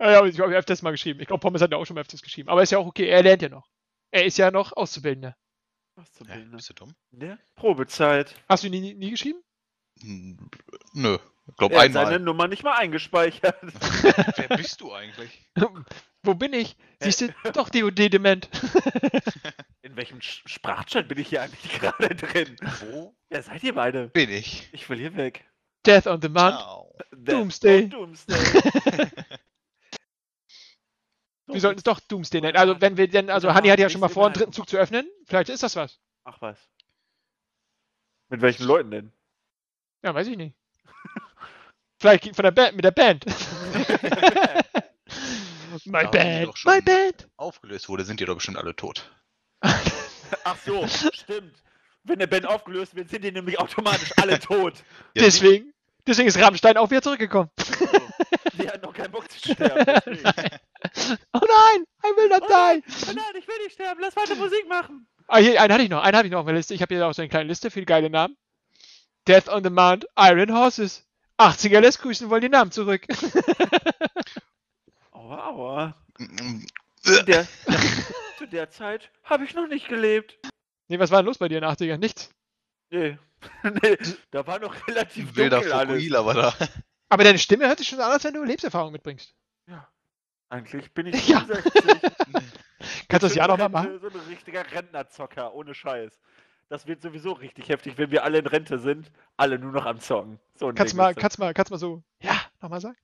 [0.00, 1.20] ja, ich habe öfters mal geschrieben.
[1.20, 2.48] Ich glaube, Pommes hat ja auch schon mal öfters geschrieben.
[2.48, 3.68] Aber ist ja auch okay, er lernt ja noch.
[4.12, 5.36] Er ist ja noch Auszubildender.
[5.98, 6.52] Hä, Bilden?
[6.52, 6.94] bist du dumm?
[7.10, 7.38] Ne?
[7.56, 8.34] Probezeit.
[8.48, 9.42] Hast du ihn nie, nie geschrieben?
[10.94, 11.18] Nö.
[11.48, 12.06] Ich glaube Er hat einmal.
[12.06, 13.56] seine Nummer nicht mal eingespeichert.
[14.36, 15.50] Wer bist du eigentlich?
[16.22, 16.76] Wo bin ich?
[17.00, 18.48] Siehst du, doch DOD-Dement.
[19.82, 22.56] In welchem Sch- Sprachchat bin ich hier eigentlich gerade drin?
[22.80, 24.08] Wo Wer seid ihr beide?
[24.08, 24.68] bin ich?
[24.72, 25.44] Ich will hier weg.
[25.84, 26.58] Death on Demand.
[26.58, 26.96] Ciao.
[27.12, 27.82] Death Doomsday.
[27.84, 29.10] on Doomsday.
[31.46, 32.56] Wir sollten es doch Doomsday nennen.
[32.56, 34.68] Also, wenn wir denn, also Ja, Hanni hat ja schon mal vor, einen dritten Zug
[34.68, 35.10] zu öffnen.
[35.26, 35.98] Vielleicht ist das was.
[36.24, 36.56] Ach was.
[38.28, 39.12] Mit welchen Leuten denn?
[40.04, 40.54] Ja, weiß ich nicht.
[42.02, 43.24] Vielleicht von der Band, mit der Band.
[45.84, 47.28] my die Band, my Band.
[47.36, 49.08] Aufgelöst wurde, sind die doch bestimmt alle tot.
[49.62, 51.62] Ach so, stimmt.
[52.02, 54.74] Wenn der Band aufgelöst wird, sind die nämlich automatisch alle tot.
[55.14, 55.72] Ja, deswegen,
[56.04, 57.50] deswegen ist Rammstein auch wieder zurückgekommen.
[58.54, 59.84] Die hatten noch keinen Bock zu sterben.
[60.04, 60.58] deswegen.
[61.34, 62.52] Oh nein, I will not Oh die.
[62.52, 65.06] nein, oh nein, ich will nicht sterben, lass weiter Musik machen.
[65.28, 66.74] Ah, hier, einen hatte ich noch, einen habe ich noch auf der Liste.
[66.74, 68.36] Ich habe hier auch so eine kleine Liste, viele geile Namen.
[69.28, 71.06] Death on Demand, Iron Horses.
[71.38, 73.06] 80er lässt grüßen, wollen die Namen zurück.
[75.12, 75.94] Aua, aua.
[77.02, 77.46] Zu der,
[78.38, 80.38] zu der Zeit habe ich noch nicht gelebt.
[80.88, 81.98] nee, was war denn los bei dir in den 80ern?
[81.98, 82.30] Nichts.
[82.90, 83.18] Nee.
[83.82, 83.98] nee,
[84.30, 85.88] da war noch relativ Wilder dunkel alles.
[85.94, 86.54] Fukuhila war da.
[87.08, 89.34] Aber deine Stimme hört sich schon so an, als wenn du Lebenserfahrung mitbringst.
[89.66, 89.88] Ja.
[90.48, 91.40] Eigentlich bin ich Ja.
[91.40, 92.12] 65.
[93.08, 94.00] Kannst du das Ich Jahr bin nochmal machen?
[94.00, 96.12] So ein richtiger Rentnerzocker, ohne Scheiß.
[96.72, 100.00] Das wird sowieso richtig heftig, wenn wir alle in Rente sind, alle nur noch am
[100.00, 100.40] Zocken.
[100.54, 102.96] So ein Kannst du Ding mal, kannst mal, kannst mal so, ja, nochmal sagen?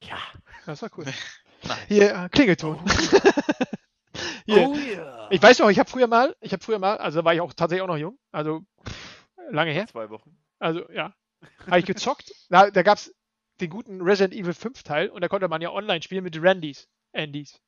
[0.00, 0.16] Ja.
[0.64, 1.06] Das war cool.
[1.64, 1.78] Nein.
[1.88, 2.78] Hier, äh, Klingelton.
[4.46, 4.68] Hier.
[4.68, 5.26] Oh yeah.
[5.32, 7.40] Ich weiß noch, ich habe früher mal, ich habe früher mal, also da war ich
[7.40, 10.38] auch tatsächlich auch noch jung, also pff, lange her, Zwei Wochen.
[10.60, 11.12] also ja,
[11.66, 12.32] habe ich gezockt.
[12.48, 13.12] Da, da gab es
[13.60, 16.86] den guten Resident Evil 5 Teil und da konnte man ja online spielen mit Randys,
[17.12, 17.60] Andys.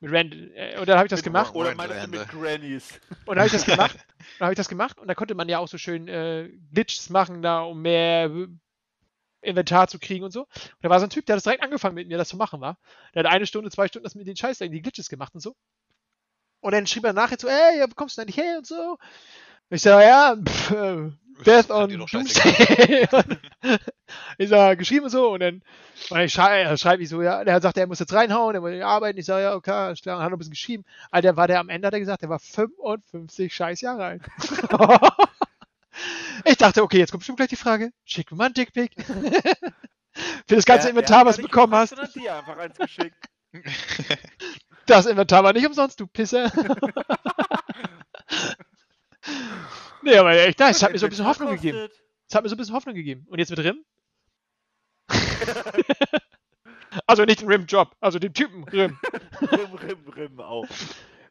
[0.00, 2.28] Mit Rand, äh, und dann habe ich das Mit- gemacht Oder meinst du mit.
[2.28, 2.98] Grannies?
[3.26, 3.96] und dann habe ich das gemacht,
[4.38, 7.10] dann habe ich das gemacht und da konnte man ja auch so schön äh, Glitches
[7.10, 8.48] machen da, um mehr äh,
[9.42, 10.42] Inventar zu kriegen und so.
[10.42, 10.48] Und
[10.82, 12.60] da war so ein Typ, der hat das direkt angefangen mit mir, das zu machen
[12.60, 12.78] war.
[13.14, 15.54] Der hat eine Stunde, zwei Stunden das mit den Scheiß, die Glitches gemacht und so.
[16.60, 18.66] Und dann schrieb er nachher so, ey, ja, wo kommst du denn nicht her und
[18.66, 18.98] so.
[19.72, 21.12] Ich sag, ja, pff, äh,
[21.44, 23.08] Death on Doomsday.
[24.38, 25.30] ich sag, geschrieben und so.
[25.30, 25.54] Und dann,
[26.10, 28.72] und dann schreibe schreib ich so, ja, der sagt, er muss jetzt reinhauen, er muss
[28.82, 29.18] arbeiten.
[29.18, 30.16] Ich sag, ja, okay, klar.
[30.16, 30.84] Und hat noch ein bisschen geschrieben.
[31.10, 34.22] Alter, war der am Ende, hat er gesagt, der war 55 scheiß Jahre alt.
[36.44, 38.92] ich dachte, okay, jetzt kommt bestimmt gleich die Frage, schick mir mal ein Dickpick.
[40.48, 42.14] Für das ganze er Inventar, hat was du bekommen gefragt, hast.
[42.14, 43.28] sondern dir einfach eins geschickt.
[44.86, 46.50] Das Inventar war nicht umsonst, du Pisser.
[50.02, 50.76] Nee, aber echt nice.
[50.76, 51.88] Es hat mir so ein bisschen Hoffnung gegeben.
[52.28, 53.26] Es hat mir so ein bisschen Hoffnung gegeben.
[53.28, 53.84] Und jetzt mit Rim?
[57.06, 58.98] also nicht den Rim-Job, also den Typen Rim.
[59.40, 60.66] Rim, rim, rim auch.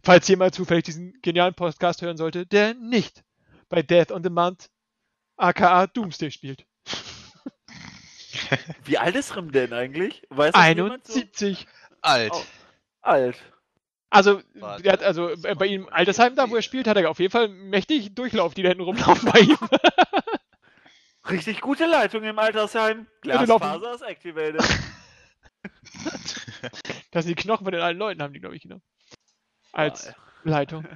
[0.01, 3.23] Falls jemand zufällig diesen genialen Podcast hören sollte, der nicht
[3.67, 4.69] bei Death on Demand
[5.37, 6.65] aka Doomsday spielt.
[8.83, 10.25] Wie alt ist Rim denn eigentlich?
[10.29, 11.13] Weiß das jemand so?
[11.13, 11.67] 71.
[12.01, 12.31] Alt.
[12.33, 12.43] Oh.
[13.01, 13.37] Alt.
[14.09, 17.09] Also, Warte, der hat, also äh, bei ihm Altersheim, da wo er spielt, hat er
[17.09, 19.57] auf jeden Fall mächtig Durchlauf, die da hinten rumlaufen bei ihm.
[21.29, 23.05] Richtig gute Leitung im Altersheim.
[23.21, 24.63] Glasfaser ist activated.
[27.11, 28.83] Das sind die Knochen von den alten Leuten, haben die, glaube ich, genommen.
[29.71, 30.87] Als Ja, Leitung.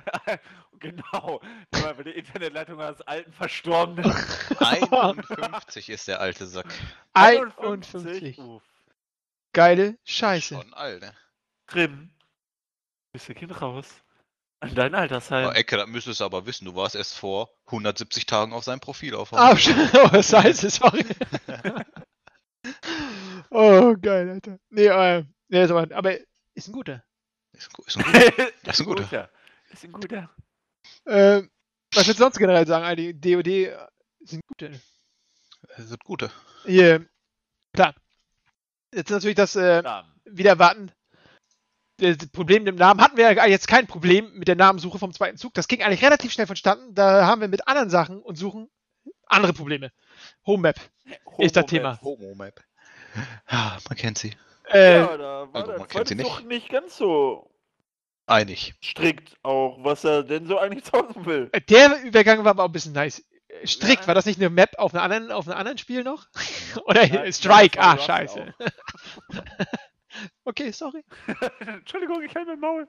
[0.79, 1.41] genau.
[1.71, 4.13] Weil die Internetleitung eines alten Verstorbenen.
[4.59, 6.67] 51 ist der alte Sack.
[7.13, 8.37] 51.
[8.39, 8.63] Uff.
[9.53, 10.55] Geile Scheiße.
[10.55, 11.13] Schon alt, ne?
[11.73, 12.11] Rim.
[13.13, 13.85] Grüße gehen raus.
[14.59, 15.47] An dein Altersheim.
[15.47, 16.65] Oh, Ecke, das müsstest du aber wissen.
[16.65, 19.31] Du warst erst vor 170 Tagen auf seinem Profil auf.
[19.33, 21.05] Ah, oh, scheiße, sorry.
[23.51, 24.57] oh, geil, Alter.
[24.71, 26.17] Nee, äh, nee, ist aber, aber
[26.55, 27.03] ist ein guter.
[27.51, 28.51] Ist ein, ist ein guter.
[28.63, 29.29] Das ist ein guter.
[29.69, 30.29] Ist ein guter.
[31.05, 31.43] Äh,
[31.93, 33.21] was würdest du sonst generell sagen, eigentlich?
[33.21, 33.77] DOD
[34.21, 34.81] sind gute.
[35.77, 36.31] Das sind gute.
[36.65, 37.07] Hier,
[37.73, 37.93] klar.
[38.91, 39.83] Jetzt natürlich das äh,
[40.25, 40.91] wieder erwarten.
[42.03, 45.13] Das Problem mit dem Namen hatten wir ja jetzt kein Problem mit der Namensuche vom
[45.13, 45.53] zweiten Zug.
[45.53, 46.93] Das ging eigentlich relativ schnell vonstatten.
[46.93, 48.69] Da haben wir mit anderen Sachen und Suchen
[49.25, 49.91] andere Probleme.
[50.45, 50.79] Home Map
[51.37, 51.99] ist das Thema.
[52.01, 52.59] Homo Map.
[53.49, 54.33] Ja, man kennt sie.
[54.71, 56.35] Äh, ja, da war also der man kennt sie zweite nicht.
[56.37, 57.49] Zug nicht ganz so
[58.25, 58.73] Einig.
[58.83, 61.49] strikt auch, was er denn so eigentlich zocken will.
[61.69, 63.23] Der Übergang war aber auch ein bisschen nice.
[63.65, 64.07] Strikt, Ja.
[64.07, 66.25] war das nicht eine Map auf einem anderen, auf einem anderen Spiel noch?
[66.85, 67.79] Oder Nein, Strike?
[67.79, 68.53] Ah, scheiße.
[70.45, 71.03] okay, sorry.
[71.59, 72.87] Entschuldigung, ich halte mein Maul.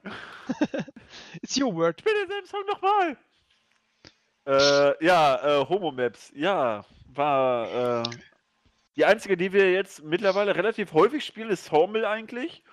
[1.41, 1.99] It's your word.
[1.99, 3.17] Spiel denselben Song nochmal.
[4.47, 6.31] Äh, ja, äh, Homo-Maps.
[6.35, 8.09] Ja, war äh,
[8.95, 12.63] die einzige, die wir jetzt mittlerweile relativ häufig spielen, ist Sawmill eigentlich.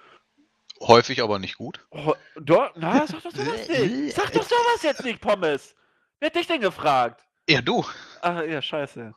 [0.80, 1.84] Häufig, aber nicht gut.
[1.90, 4.16] Oh, dort, na, sag doch sowas nicht.
[4.16, 5.74] Sag doch sowas jetzt nicht, Pommes.
[6.18, 7.24] Wer hat dich denn gefragt?
[7.48, 7.84] Ja, du.
[8.20, 9.14] Ach ja, scheiße.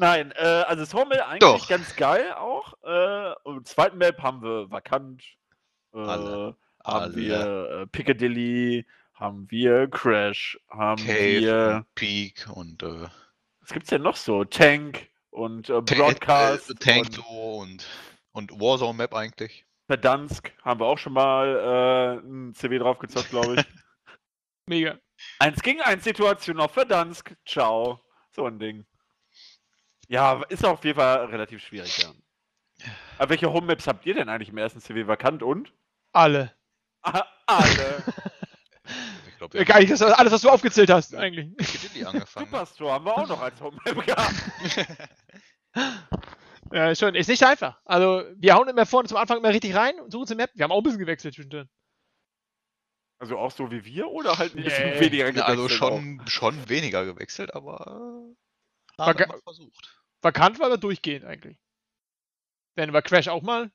[0.00, 1.68] Nein, äh, also Sawmill eigentlich Doch.
[1.68, 2.72] ganz geil auch.
[2.82, 5.22] Äh, und im zweiten Map haben wir Vakant,
[5.92, 6.56] äh, Alle.
[6.82, 7.16] haben Alle.
[7.16, 11.74] wir äh, Piccadilly, haben wir Crash, haben Cave, wir.
[11.76, 13.08] und Peak und äh,
[13.60, 14.42] Was gibt's denn noch so?
[14.44, 16.70] Tank und äh, Broadcast.
[16.70, 17.22] äh, Tank und so
[17.58, 17.86] und,
[18.32, 19.66] und Warzone Map eigentlich.
[19.86, 23.64] Verdansk haben wir auch schon mal äh, ein CW draufgezockt, glaube ich.
[24.66, 24.98] Mega.
[25.40, 27.36] Eins gegen eins Situation auf Verdansk.
[27.44, 28.00] Ciao.
[28.30, 28.86] So ein Ding.
[30.10, 32.12] Ja, ist auf jeden Fall relativ schwierig, ja.
[33.18, 35.72] Aber welche Home Maps habt ihr denn eigentlich im ersten CW vakant und?
[36.12, 36.52] Alle.
[37.02, 38.02] Ah, alle.
[39.28, 41.46] Ich glaube, Ja, Gar nicht, das, alles, was du aufgezählt hast, eigentlich.
[42.04, 42.46] Angefangen.
[42.46, 44.34] Superstore haben wir auch noch als Home Map gehabt.
[46.72, 47.14] Ja, schon.
[47.14, 47.80] Ist nicht einfach.
[47.84, 50.50] Also, wir hauen immer vorne zum Anfang immer richtig rein und suchen uns eine Map.
[50.54, 51.68] Wir haben auch ein bisschen gewechselt zwischendrin.
[53.18, 55.00] Also auch so wie wir oder halt ein bisschen Nee.
[55.00, 55.88] weniger Ja, also gewechselt auch?
[55.88, 58.34] schon, schon weniger gewechselt, aber
[58.98, 59.99] haben wir mal versucht.
[60.22, 61.56] Vakant war aber durchgehend eigentlich.
[62.74, 63.70] Wenn wir Crash auch mal.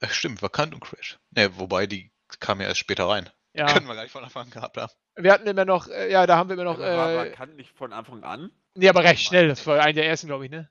[0.00, 1.18] Äh, stimmt, Vakant und Crash.
[1.30, 3.30] Ne, wobei die kamen ja erst später rein.
[3.54, 3.66] Ja.
[3.72, 4.92] Können wir gar nicht von Anfang an gehabt haben.
[5.16, 7.56] Wir hatten immer noch, äh, ja, da haben wir immer noch, Also war äh, vakant
[7.56, 8.50] nicht von Anfang an.
[8.74, 9.48] nee, aber recht schnell.
[9.48, 10.70] Das war einer der ersten, glaube ich, ne?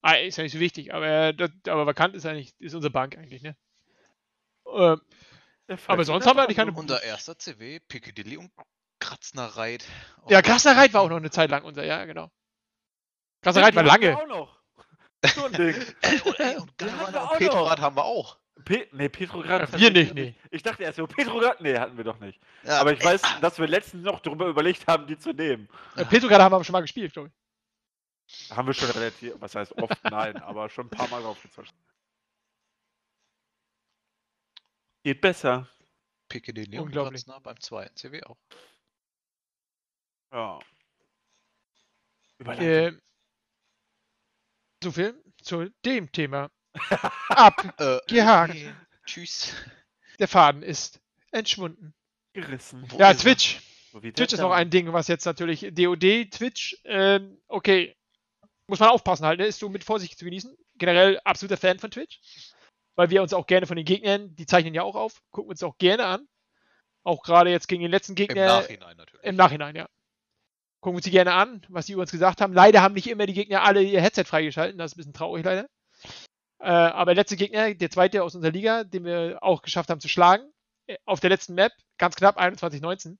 [0.00, 2.90] Ah, ist ja nicht so wichtig, aber, äh, das, aber vakant ist eigentlich, ist unsere
[2.90, 3.56] Bank eigentlich, ne?
[4.66, 5.00] Ähm,
[5.86, 6.72] Aber sonst haben wir eigentlich keine-.
[6.72, 8.50] Unser erster CW, Piccadilly und
[8.98, 9.84] Kratznerreit.
[10.28, 12.30] ja, Krasnerreit war auch noch eine Zeit lang unser, ja, genau.
[13.42, 14.16] Krasnereit war lange.
[14.16, 14.62] Auch noch.
[15.34, 15.74] So ein Ding.
[16.00, 16.88] Ey, und, ey, und Den
[17.38, 18.38] Petrograd haben wir auch.
[18.64, 19.70] Pe nee, Petrograd.
[19.72, 22.40] Ja, wir nicht, Ich dachte erst so, Petrograd, nee, hatten wir doch nicht.
[22.64, 25.68] Ja, Aber ich weiß, dass wir letztens noch darüber überlegt haben, die zu nehmen.
[25.96, 28.50] Äh, Petrograd haben wir aber schon mal gespielt, glaube ich.
[28.50, 31.72] Haben wir schon relativ, was heißt oft, nein, aber schon ein paar Mal draufgezockt.
[35.04, 35.68] Geht besser.
[36.28, 37.24] Piccadilly und Unglaublich.
[37.24, 38.38] Kratzner beim zweiten CW auch.
[40.32, 40.60] Ja.
[42.38, 42.66] Überleitung.
[42.66, 42.92] Äh,
[44.82, 46.50] so viel zu dem Thema.
[47.28, 47.74] Ab.
[47.78, 47.98] Äh,
[48.50, 48.74] okay.
[49.04, 49.54] Tschüss.
[50.18, 51.00] Der Faden ist
[51.32, 51.94] entschwunden.
[52.32, 52.84] gerissen.
[52.88, 53.14] Wo Ja?
[53.14, 53.60] Twitch.
[53.92, 57.94] Twitch ist noch ein Ding, was jetzt natürlich DOD, Twitch, ähm, okay,
[58.66, 59.46] muss man aufpassen halt, ne?
[59.46, 60.56] ist so mit Vorsicht zu genießen.
[60.76, 62.20] Generell absoluter Fan von Twitch,
[62.94, 65.62] weil wir uns auch gerne von den Gegnern, die zeichnen ja auch auf, gucken uns
[65.62, 66.26] auch gerne an.
[67.04, 68.60] Auch gerade jetzt gegen den letzten Im Gegner.
[68.60, 69.26] Nachhinein natürlich.
[69.26, 69.88] Im Nachhinein, ja.
[70.82, 72.52] Gucken wir uns die gerne an, was die über uns gesagt haben.
[72.52, 75.44] Leider haben nicht immer die Gegner alle ihr Headset freigeschalten, das ist ein bisschen traurig
[75.44, 75.68] leider.
[76.58, 80.00] Äh, aber der letzte Gegner, der zweite aus unserer Liga, den wir auch geschafft haben
[80.00, 80.42] zu schlagen,
[80.88, 83.16] äh, auf der letzten Map, ganz knapp 21-19.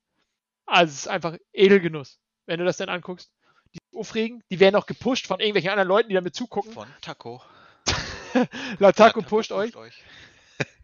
[0.67, 3.31] Also es ist einfach Edelgenuss, wenn du das dann anguckst.
[3.73, 6.73] Die sind aufregen, die werden auch gepusht von irgendwelchen anderen Leuten, die damit zugucken.
[6.73, 7.43] Von Taco.
[8.81, 9.73] Lataco pusht euch.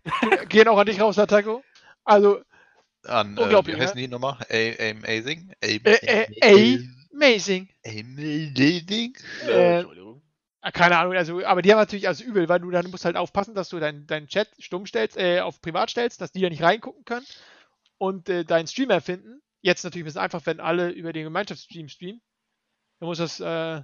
[0.49, 1.65] Gehen auch an dich raus, Lataco.
[2.05, 2.41] Also,
[3.05, 4.35] An, Unglaublich, äh, wie heißen die nochmal?
[4.51, 5.53] A- Amazing?
[5.87, 7.69] A- amazing.
[7.87, 9.15] Amazing?
[9.47, 10.23] Äh, Entschuldigung.
[10.61, 13.17] Ah, Keine Ahnung, also, aber die haben natürlich also übel, weil du dann musst halt
[13.17, 16.49] aufpassen, dass du deinen dein Chat stumm stellst, äh, auf privat stellst, dass die da
[16.51, 17.27] nicht reingucken können
[17.99, 19.41] und äh, deinen Streamer finden.
[19.61, 22.21] Jetzt natürlich ein bisschen einfach, wenn alle über den Gemeinschaftsstream streamen.
[23.01, 23.83] Dann muss das äh,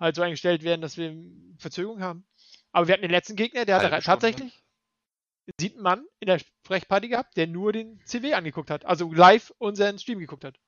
[0.00, 1.14] halt so eingestellt werden, dass wir
[1.58, 2.26] Verzögerung haben.
[2.72, 4.44] Aber wir hatten den letzten Gegner, der hatte Halbe
[5.46, 8.84] Einen siebten Mann in der Sprechparty gehabt, der nur den CW angeguckt hat.
[8.86, 10.58] Also live unseren Stream geguckt hat.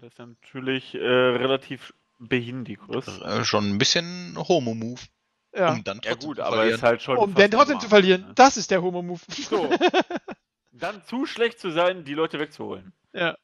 [0.00, 3.06] Das ist natürlich äh, relativ behindikus.
[3.20, 5.00] Äh, schon ein bisschen Homo-Move.
[5.54, 5.72] Ja.
[5.72, 6.74] Um dann Ja trotzdem gut, zu aber verlieren.
[6.76, 7.16] ist halt schon.
[7.18, 8.20] um den trotzdem normal, zu verlieren.
[8.22, 8.32] ne?
[8.34, 9.20] Das ist der Homo-Move.
[9.28, 9.70] So.
[10.72, 12.92] Dann zu schlecht zu sein, die Leute wegzuholen.
[13.12, 13.36] ja.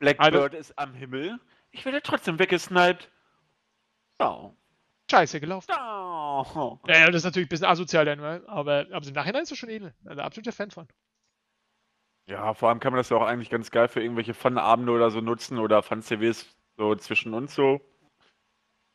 [0.00, 1.38] Blackbird ist am Himmel.
[1.70, 3.10] Ich werde trotzdem weggesniped.
[4.20, 4.56] Ciao.
[5.10, 5.66] Scheiße gelaufen.
[5.66, 6.80] Ciao.
[6.88, 9.68] Ja, das ist natürlich ein bisschen asozial dann, aber, aber im Nachhinein ist das schon
[9.68, 9.94] edel.
[10.04, 10.88] Also absoluter Fan von.
[12.26, 15.10] Ja, vor allem kann man das ja auch eigentlich ganz geil für irgendwelche Fun-Abende oder
[15.10, 16.46] so nutzen oder Fun-CWs
[16.76, 17.80] so zwischen uns so,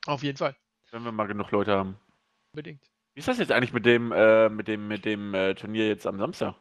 [0.08, 0.56] Auf jeden Fall.
[0.92, 2.00] wenn wir mal genug Leute haben.
[2.54, 2.84] Unbedingt.
[3.14, 6.08] Wie ist das jetzt eigentlich mit dem, äh, mit dem, mit dem äh, Turnier jetzt
[6.08, 6.56] am Samstag?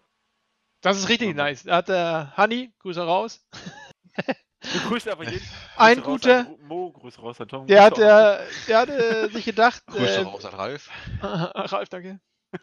[0.82, 1.36] Das ist richtig Mhm.
[1.36, 1.62] nice.
[1.64, 3.48] Da hat der Honey, Grüße raus,
[4.72, 5.46] Du grüßt aber jeden.
[5.76, 7.66] Ein guter- Mo, Grüße raus an Tom.
[7.66, 8.38] Der hat, äh,
[8.68, 10.90] der hat äh, sich gedacht, Grüße äh, raus an Ralf.
[11.22, 12.20] Ralf, danke.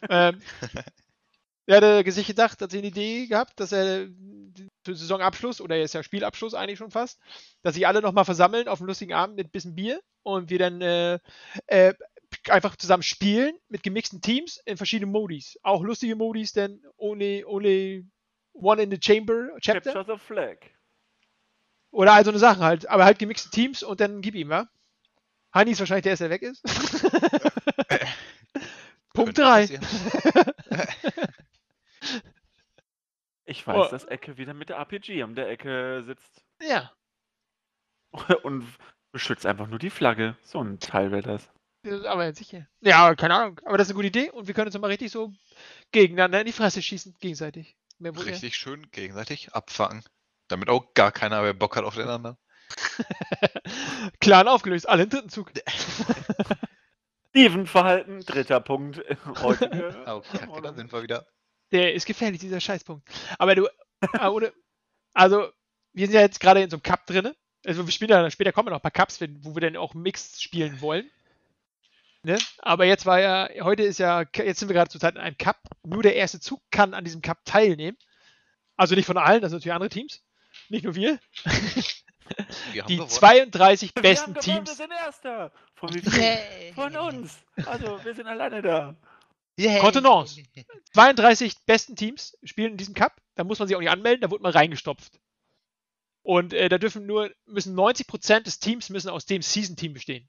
[0.10, 0.42] ähm,
[1.68, 4.08] er hatte sich gedacht, hat sich eine Idee gehabt, dass er
[4.84, 7.20] zu Saisonabschluss oder jetzt ja Spielabschluss eigentlich schon fast,
[7.64, 10.60] dass sich alle nochmal versammeln auf einem lustigen Abend mit ein bisschen Bier und wir
[10.60, 11.20] dann äh,
[11.68, 11.94] äh,
[12.50, 15.58] einfach zusammen spielen mit gemixten Teams in verschiedenen Modis.
[15.64, 18.06] Auch lustige Modis, denn only, only
[18.54, 19.92] one in the chamber chapter.
[19.94, 20.58] Capture the flag.
[21.96, 22.90] Oder all so eine Sachen halt.
[22.90, 24.68] Aber halt gemixte Teams und dann gib ihm, wa?
[25.54, 26.62] Hani ist wahrscheinlich der, erste, der weg ist.
[29.14, 29.62] Punkt Könnte 3.
[29.62, 29.86] passieren.
[33.48, 33.92] Ich weiß, Oh.
[33.92, 36.92] dass Ecke wieder mit der RPG um der Ecke sitzt Ja.
[38.44, 38.66] und
[39.12, 40.36] beschützt einfach nur die Flagge.
[40.44, 41.48] So ein Teil wäre das.
[42.08, 42.66] Aber sicher.
[42.82, 43.62] Ja, keine Ahnung.
[43.66, 45.32] Aber das ist eine gute Idee und wir können uns mal richtig so
[45.92, 47.76] gegeneinander in die Fresse schießen, gegenseitig.
[48.02, 50.04] Richtig schön gegenseitig abfangen.
[50.48, 52.38] Damit auch gar keiner mehr Bock hat auf den anderen.
[54.20, 55.52] Clan aufgelöst, alle im dritten Zug.
[57.30, 59.04] Steven-Verhalten, dritter Punkt.
[59.42, 59.96] Heutige.
[60.08, 61.26] Oh, kacke, da sind wir wieder.
[61.72, 63.08] Der ist gefährlich, dieser Scheißpunkt.
[63.38, 63.68] Aber du,
[64.14, 64.54] ah, ohne,
[65.14, 65.50] also,
[65.94, 67.36] wir sind ja jetzt gerade in so einem Cup drinne.
[67.66, 70.42] Also, wir spielen ja, später kommen noch ein paar Cups, wo wir dann auch Mixed
[70.42, 71.10] spielen wollen.
[72.24, 72.38] Ne?
[72.60, 75.58] Aber jetzt war ja, heute ist ja, jetzt sind wir gerade zurzeit in einem Cup.
[75.84, 77.98] Nur der erste Zug kann an diesem Cup teilnehmen.
[78.78, 80.25] Also nicht von allen, das sind natürlich andere Teams.
[80.70, 81.20] Nicht nur wir.
[82.72, 83.10] Wir Die gewonnen.
[83.10, 84.70] 32 Wir besten haben gewonnen, Teams.
[84.70, 85.52] Wir sind Erster.
[85.76, 86.74] Von viel?
[86.74, 87.38] Von uns.
[87.66, 88.96] Also, wir sind alleine da.
[89.80, 90.42] Kontenance.
[90.94, 93.22] 32 besten Teams spielen in diesem Cup.
[93.36, 95.20] Da muss man sich auch nicht anmelden, da wird man reingestopft.
[96.24, 100.28] Und äh, da dürfen nur, müssen 90% des Teams müssen aus dem Season-Team bestehen.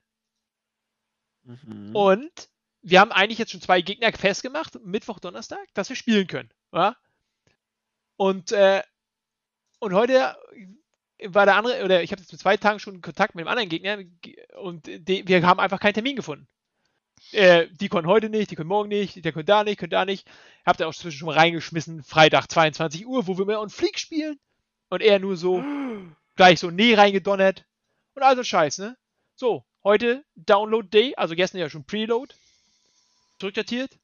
[1.44, 1.96] Mhm.
[1.96, 2.50] Und
[2.82, 6.52] wir haben eigentlich jetzt schon zwei Gegner festgemacht, Mittwoch, Donnerstag, dass wir spielen können.
[6.72, 6.96] Ja?
[8.16, 8.82] Und, äh,
[9.78, 10.36] und heute
[11.24, 13.68] war der andere, oder ich habe jetzt mit zwei Tagen schon Kontakt mit dem anderen
[13.68, 13.98] Gegner
[14.60, 16.46] und die, wir haben einfach keinen Termin gefunden.
[17.32, 20.04] Äh, die können heute nicht, die können morgen nicht, der können da nicht, können da
[20.04, 20.28] nicht.
[20.64, 23.98] Habt ihr auch zwischen schon mal reingeschmissen, Freitag 22 Uhr, wo wir mehr und Flieg
[23.98, 24.38] spielen.
[24.88, 25.64] Und er nur so
[26.36, 27.64] gleich so nee reingedonnert.
[28.14, 28.96] Und also Scheiß, ne?
[29.34, 32.34] So, heute Download Day, also gestern ja schon Preload.
[33.38, 33.98] Zurückdatiert.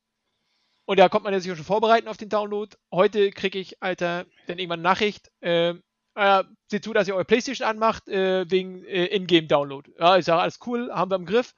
[0.92, 2.76] Und da kommt man ja sich auch schon vorbereiten auf den Download.
[2.92, 5.30] Heute kriege ich, Alter, dann irgendwann eine Nachricht.
[5.40, 5.70] Äh,
[6.16, 9.90] äh, seht zu, dass ihr eure Playstation anmacht, äh, wegen äh, Ingame-Download.
[9.98, 11.54] Ja, ich sage, alles cool, haben wir im Griff.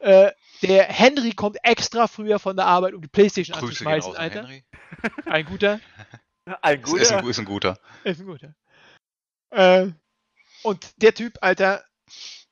[0.00, 4.14] Äh, der Henry kommt extra früher von der Arbeit, um die Playstation Grüße gehen anzuschmeißen,
[4.14, 4.42] an Alter.
[4.42, 4.64] Henry.
[5.24, 5.80] Ein guter.
[6.60, 7.30] Ein Ist, ist, ein, guter.
[7.30, 7.78] ist ein guter.
[8.04, 8.54] Ist ein guter.
[9.52, 9.86] Äh,
[10.64, 11.82] und der Typ, Alter,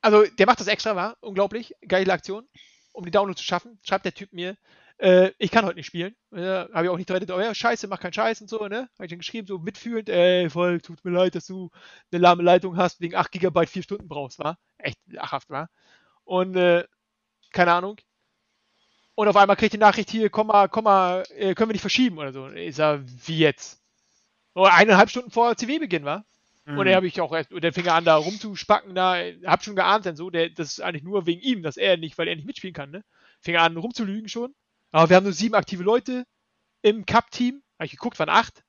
[0.01, 2.47] also der macht das extra, war unglaublich, geile Aktion,
[2.93, 3.77] um den Download zu schaffen.
[3.83, 4.57] Schreibt der Typ mir,
[4.99, 6.15] äh, ich kann heute nicht spielen.
[6.31, 8.89] Äh, Habe ich auch nicht gerettet, oh ja, scheiße, mach keinen Scheiß und so, ne?
[8.95, 11.69] Habe ich dann geschrieben, so mitfühlend, ey, voll, tut mir leid, dass du
[12.11, 14.57] eine lahme Leitung hast, wegen 8 GB 4 Stunden brauchst, war?
[14.77, 15.69] Echt lachhaft, war?
[16.23, 16.85] Und, äh,
[17.51, 17.97] keine Ahnung.
[19.15, 21.81] Und auf einmal kriegt die Nachricht hier, komm mal, komm mal, äh, können wir nicht
[21.81, 22.49] verschieben oder so.
[22.49, 23.81] Ich sag, wie jetzt?
[24.53, 26.25] Oh, eineinhalb Stunden vor CW-Beginn war.
[26.65, 26.77] Mhm.
[26.77, 29.63] Und dann habe ich auch erst, und dann fing er an, da rumzuspacken, da, hab
[29.63, 32.27] schon geahnt dann so, der, das ist eigentlich nur wegen ihm, dass er nicht, weil
[32.27, 33.03] er nicht mitspielen kann, ne?
[33.41, 34.53] Fing er an, rumzulügen schon.
[34.97, 36.25] Aber wir haben nur sieben aktive Leute
[36.81, 37.61] im Cup-Team.
[37.77, 38.63] Habe ich geguckt, waren acht.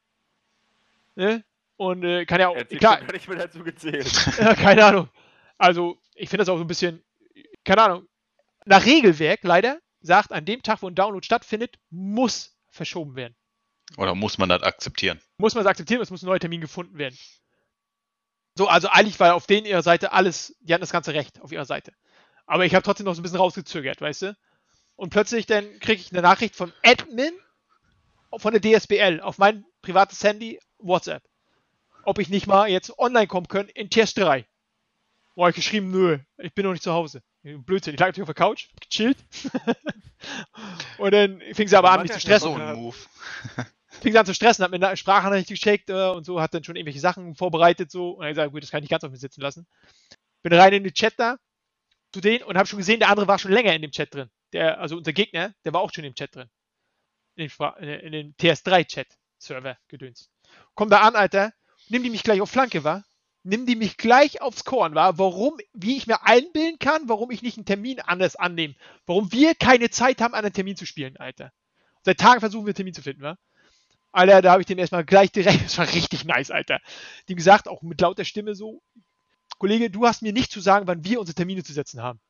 [1.14, 1.42] Ne?
[1.78, 4.12] Und äh, kann ja auch, Er sich klar, gar nicht mehr dazu gezählt.
[4.38, 5.08] ja, keine Ahnung.
[5.56, 7.02] Also, ich finde das auch so ein bisschen,
[7.64, 8.08] keine Ahnung.
[8.66, 13.34] Nach Regelwerk, leider, sagt, an dem Tag, wo ein Download stattfindet, muss verschoben werden.
[13.96, 15.22] Oder muss man das akzeptieren?
[15.38, 17.18] Muss man es akzeptieren, es muss ein neuer Termin gefunden werden.
[18.54, 21.52] So, also eigentlich war auf denen ihrer Seite alles, die hatten das ganze Recht auf
[21.52, 21.94] ihrer Seite.
[22.44, 24.36] Aber ich habe trotzdem noch so ein bisschen rausgezögert, weißt du?
[24.98, 27.30] Und plötzlich dann kriege ich eine Nachricht vom Admin
[28.36, 31.22] von der DSBL auf mein privates Handy, WhatsApp.
[32.02, 34.44] Ob ich nicht mal jetzt online kommen können in Test 3.
[35.36, 37.22] Wo ich geschrieben, nö, ich bin noch nicht zu Hause.
[37.44, 39.18] Blödsinn, ich lag natürlich auf der Couch, gechillt.
[40.98, 42.52] und dann fing sie aber an, mich zu stressen.
[42.52, 42.96] So ein Move.
[44.00, 46.64] Fing sie an zu stressen, hat mir eine Sprachnachricht geschickt äh, und so, hat dann
[46.64, 48.10] schon irgendwelche Sachen vorbereitet so.
[48.10, 49.66] Und dann gesagt, gut, das kann ich nicht ganz auf mich sitzen lassen.
[50.42, 51.36] Bin rein in den Chat da,
[52.12, 54.28] zu denen und habe schon gesehen, der andere war schon länger in dem Chat drin.
[54.52, 56.48] Der, also unser Gegner, der war auch schon im Chat drin.
[57.36, 60.30] In den, den- in den TS3-Chat-Server gedönst.
[60.74, 61.52] Komm da an, Alter.
[61.88, 63.04] Nimm die mich gleich auf Flanke, war.
[63.44, 65.18] Nimm die mich gleich aufs Korn, war.
[65.18, 68.74] Warum, wie ich mir einbilden kann, warum ich nicht einen Termin anders annehme.
[69.06, 71.52] Warum wir keine Zeit haben, einen Termin zu spielen, Alter.
[72.02, 73.38] Seit Tagen versuchen wir einen Termin zu finden, wa?
[74.12, 76.80] Alter, da habe ich dem erstmal gleich direkt, das war richtig nice, Alter.
[77.28, 78.82] Dem gesagt, auch mit lauter Stimme so,
[79.58, 82.20] Kollege, du hast mir nicht zu sagen, wann wir unsere Termine zu setzen haben.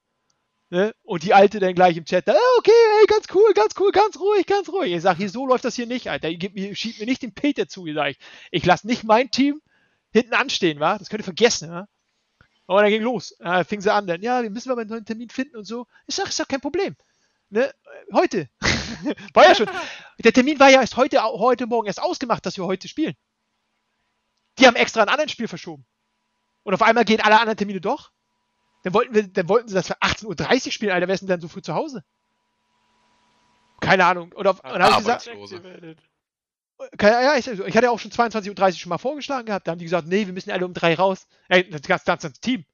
[0.70, 0.94] Ne?
[1.02, 4.20] Und die Alte dann gleich im Chat, ah, okay, ey, ganz cool, ganz cool, ganz
[4.20, 4.92] ruhig, ganz ruhig.
[4.92, 6.28] Ich sag, hier, so läuft das hier nicht, Alter.
[6.28, 8.18] Ihr mir, schiebt mir nicht den Peter zu, sag ich.
[8.50, 9.62] Ich lasse nicht mein Team
[10.10, 10.98] hinten anstehen, war.
[10.98, 11.88] Das könnt ihr vergessen, wa?
[12.66, 13.34] Und dann ging los.
[13.40, 15.86] Ja, fing sie an, dann, ja, wir müssen mal einen neuen Termin finden und so.
[16.06, 16.96] Ich sag, ist doch kein Problem.
[17.48, 17.72] Ne?
[18.12, 18.50] Heute.
[19.32, 19.70] war ja schon.
[20.18, 23.14] Der Termin war ja erst heute, heute Morgen erst ausgemacht, dass wir heute spielen.
[24.58, 25.86] Die haben extra ein anderes Spiel verschoben.
[26.62, 28.12] Und auf einmal gehen alle anderen Termine doch.
[28.84, 31.28] Dann wollten, wir, dann wollten sie das für 18.30 Uhr spielen, Alter, wer ist denn
[31.28, 32.04] dann so früh zu Hause?
[33.80, 34.32] Keine Ahnung.
[34.32, 35.28] Und, auf, dann habe ich gesagt,
[37.00, 39.66] ja, ich, ich hatte auch schon 22.30 Uhr schon mal vorgeschlagen gehabt.
[39.66, 41.26] Da haben die gesagt, nee, wir müssen alle um drei raus.
[41.48, 42.64] Ey, das ganze, ganze Team.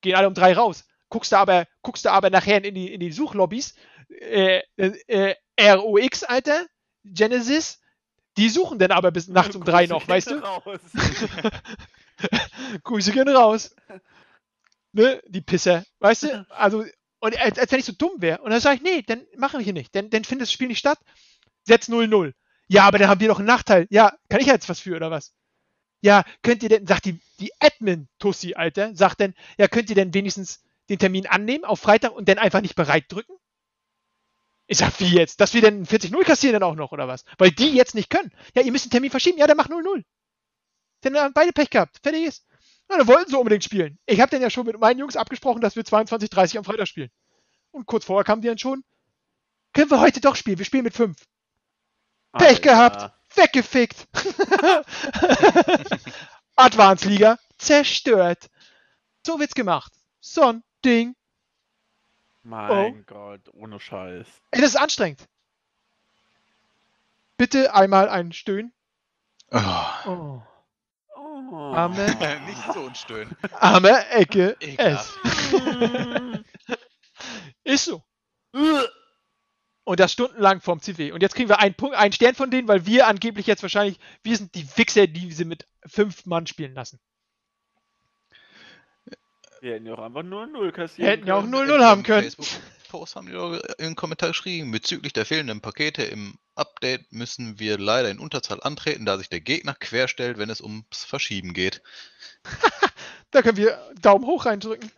[0.00, 0.84] Gehen alle um drei raus.
[1.08, 3.74] Guckst du aber, guckst du aber nachher in die, in die Suchlobbys,
[4.08, 6.66] äh, äh, ROX, Alter,
[7.04, 7.80] Genesis,
[8.36, 10.42] die suchen dann aber bis nachts um drei noch, weißt du?
[12.82, 13.74] Grüße gehen raus.
[14.94, 16.46] Ne, die Pisser, weißt du?
[16.50, 16.84] Also,
[17.18, 18.40] und als, als wenn ich so dumm wäre.
[18.42, 19.92] Und dann sage ich, nee, dann machen wir hier nicht.
[19.94, 21.00] Dann, dann findet das Spiel nicht statt.
[21.64, 22.32] Setz 0-0.
[22.68, 23.88] Ja, aber dann haben wir doch einen Nachteil.
[23.90, 25.34] Ja, kann ich jetzt was für, oder was?
[26.00, 30.14] Ja, könnt ihr denn, sagt die, die Admin-Tussi, Alter, sagt dann, ja, könnt ihr denn
[30.14, 33.32] wenigstens den Termin annehmen auf Freitag und dann einfach nicht bereit drücken?
[34.68, 35.40] Ich sag, wie jetzt?
[35.40, 37.24] Dass wir denn 40-0 kassieren dann auch noch, oder was?
[37.38, 38.30] Weil die jetzt nicht können.
[38.54, 39.38] Ja, ihr müsst den Termin verschieben.
[39.38, 40.04] Ja, dann mach 0-0.
[41.00, 41.98] Dann haben beide Pech gehabt.
[42.02, 42.46] Fertig ist.
[42.90, 43.98] Ja, dann wollten sie unbedingt spielen.
[44.06, 47.10] Ich habe dann ja schon mit meinen Jungs abgesprochen, dass wir 22.30 am Freitag spielen.
[47.70, 48.84] Und kurz vorher kamen die dann schon,
[49.72, 50.58] können wir heute doch spielen.
[50.58, 51.16] Wir spielen mit 5.
[52.32, 52.60] Pech Alter.
[52.60, 53.12] gehabt.
[53.36, 54.06] Weggefickt.
[56.56, 58.48] Advanced Liga zerstört.
[59.26, 59.92] So wird's gemacht.
[60.20, 61.16] So ein Ding.
[62.42, 64.26] Mein Gott, ohne Scheiß.
[64.50, 65.26] Ey, das ist anstrengend.
[67.36, 68.72] Bitte einmal ein Stöhnen.
[69.50, 69.60] Oh.
[70.06, 70.42] Oh.
[71.54, 71.72] Oh.
[71.72, 72.16] Amen.
[72.46, 73.36] Nicht so ein Stöhnen.
[73.60, 75.16] Arme Ecke S.
[77.64, 78.02] Ist so.
[79.84, 81.12] Und das stundenlang vorm CW.
[81.12, 84.00] Und jetzt kriegen wir einen Punkt, einen Stern von denen, weil wir angeblich jetzt wahrscheinlich,
[84.24, 86.98] wir sind die Wichser, die sie mit fünf Mann spielen lassen.
[89.60, 91.70] Wir hätten ja auch einfach nur 0 kassieren Hätten ja auch können.
[91.70, 92.32] 0-0 haben können.
[92.94, 94.70] Facebook-Post haben die doch im Kommentar geschrieben.
[94.70, 99.40] Bezüglich der fehlenden Pakete im Update müssen wir leider in Unterzahl antreten, da sich der
[99.40, 101.82] Gegner querstellt, wenn es ums Verschieben geht.
[103.30, 104.92] Da können wir Daumen hoch reindrücken.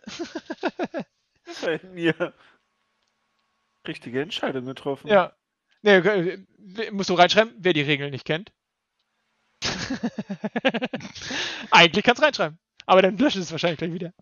[1.61, 2.35] Hätten hier
[3.87, 5.07] richtige Entscheidung getroffen.
[5.07, 5.35] Ja.
[5.81, 6.37] Nee,
[6.91, 8.51] musst du reinschreiben, wer die Regeln nicht kennt.
[11.71, 12.59] Eigentlich kannst du reinschreiben.
[12.85, 14.13] Aber dann löschen es wahrscheinlich gleich wieder.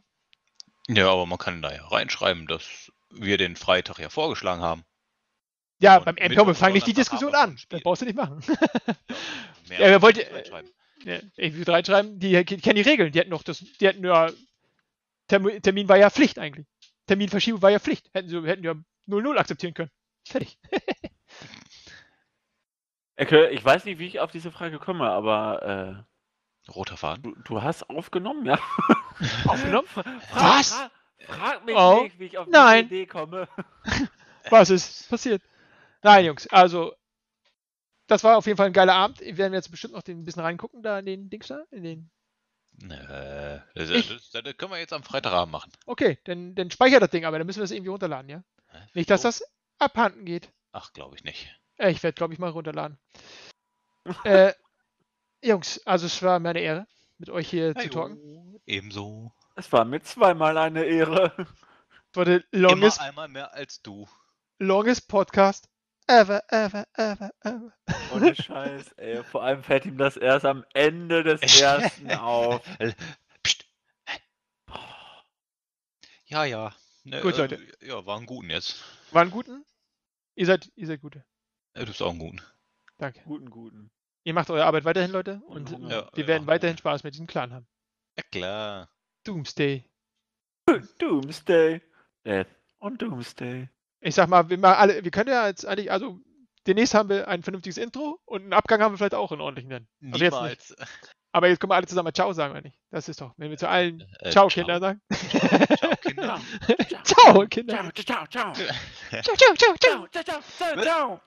[0.88, 4.84] Ja, aber man kann da ja reinschreiben, dass wir den Freitag ja vorgeschlagen haben.
[5.80, 7.60] Ja, Und beim wir und fangen nicht die Diskussion wir an.
[7.70, 8.42] Das brauchst du nicht machen.
[8.48, 8.56] Ja,
[9.80, 10.72] wer wollte- kann man reinschreiben.
[11.04, 13.12] Ja, ich würde reinschreiben, die kennen die Regeln.
[13.12, 14.32] Die hätten noch das, die hätten ja,
[15.28, 16.66] Termin, Termin war ja Pflicht eigentlich.
[17.08, 18.10] Terminverschiebung war ja Pflicht.
[18.14, 18.74] Hätten sie hätten ja
[19.08, 19.92] 0-0 akzeptieren können.
[20.28, 20.58] Fertig.
[23.18, 26.06] Ecke, ich weiß nicht, wie ich auf diese Frage komme, aber
[26.68, 27.24] Roter äh, Faden.
[27.24, 28.60] du, du hast aufgenommen, ja?
[29.48, 29.88] Aufgenommen?
[29.88, 30.90] Frag, Was?
[31.26, 32.88] Frag, frag mich Oh, nicht, wie ich auf nein.
[32.90, 33.48] diese Idee komme.
[34.50, 35.42] Was ist passiert?
[36.04, 36.94] Nein, Jungs, also
[38.08, 39.20] das war auf jeden Fall ein geiler Abend.
[39.22, 41.84] Wir werden jetzt bestimmt noch den, ein bisschen reingucken, da in den Dings da, in
[41.84, 42.12] den.
[42.82, 45.72] Nö, das, das, das können wir jetzt am Freitagabend machen.
[45.86, 48.44] Okay, dann, dann speichert das Ding, aber dann müssen wir das irgendwie runterladen, ja?
[48.68, 48.78] Hä?
[48.94, 49.44] Nicht, dass das
[49.80, 50.50] abhanden geht.
[50.74, 51.58] Ach, glaube ich nicht.
[51.78, 53.00] Äh, ich werde, glaube ich, mal runterladen.
[54.26, 54.54] äh,
[55.42, 56.86] Jungs, also es war meine Ehre,
[57.18, 58.60] mit euch hier zu talken.
[58.66, 59.32] Ebenso.
[59.56, 61.34] Es war mir zweimal eine Ehre.
[62.12, 64.08] Es war der longest, Immer einmal mehr als du.
[64.60, 65.70] longest Podcast
[66.08, 67.74] ever, ever, ever, ever.
[68.14, 69.24] Ohne Scheiß, ey.
[69.24, 72.62] Vor allem fällt ihm das erst am Ende des ersten auf.
[73.44, 73.66] Psst.
[76.28, 76.76] Ja, ja.
[77.04, 77.68] Ne, Gut, äh, Leute.
[77.82, 78.84] Ja, war ein guten jetzt.
[79.12, 79.64] War ein guten?
[80.36, 81.24] Ihr seid, ihr seid gute.
[81.74, 82.42] Äh, Du bist auch ein guten.
[82.98, 83.22] Danke.
[83.26, 83.92] Guten, guten.
[84.24, 85.90] Ihr macht eure Arbeit weiterhin, Leute, und Und Hunger.
[85.90, 86.28] Ja, wir ja.
[86.28, 87.68] werden weiterhin Spaß mit diesem Clan haben.
[88.18, 88.90] Ja, klar.
[89.26, 89.84] Doomsday.
[91.00, 91.82] Doomsday.
[92.26, 92.48] Death
[92.80, 93.70] on Doomsday.
[94.02, 96.20] Ich sag mal, wir, mal alle, wir können ja jetzt eigentlich, also
[96.68, 99.70] demnächst haben wir ein vernünftiges Intro und einen Abgang haben wir vielleicht auch einen ordentlichen
[99.70, 99.88] dann.
[100.12, 100.42] Also jetzt nicht.
[100.42, 100.76] Niemals.
[101.32, 102.78] Aber jetzt können wir alle zusammen mal Ciao sagen, oder nicht?
[102.92, 104.64] Das ist doch, wenn wir zu allen Äh, Ciao, ciao.
[104.64, 105.02] Kinder sagen.
[105.78, 106.42] Ciao, Kinder.
[107.04, 107.74] Ciao, Kinder.
[107.74, 108.54] Ciao, ciao, ciao.
[108.54, 109.76] Ciao, ciao, ciao, ciao.
[109.76, 111.22] Ciao, ciao, ciao, ciao, ciao.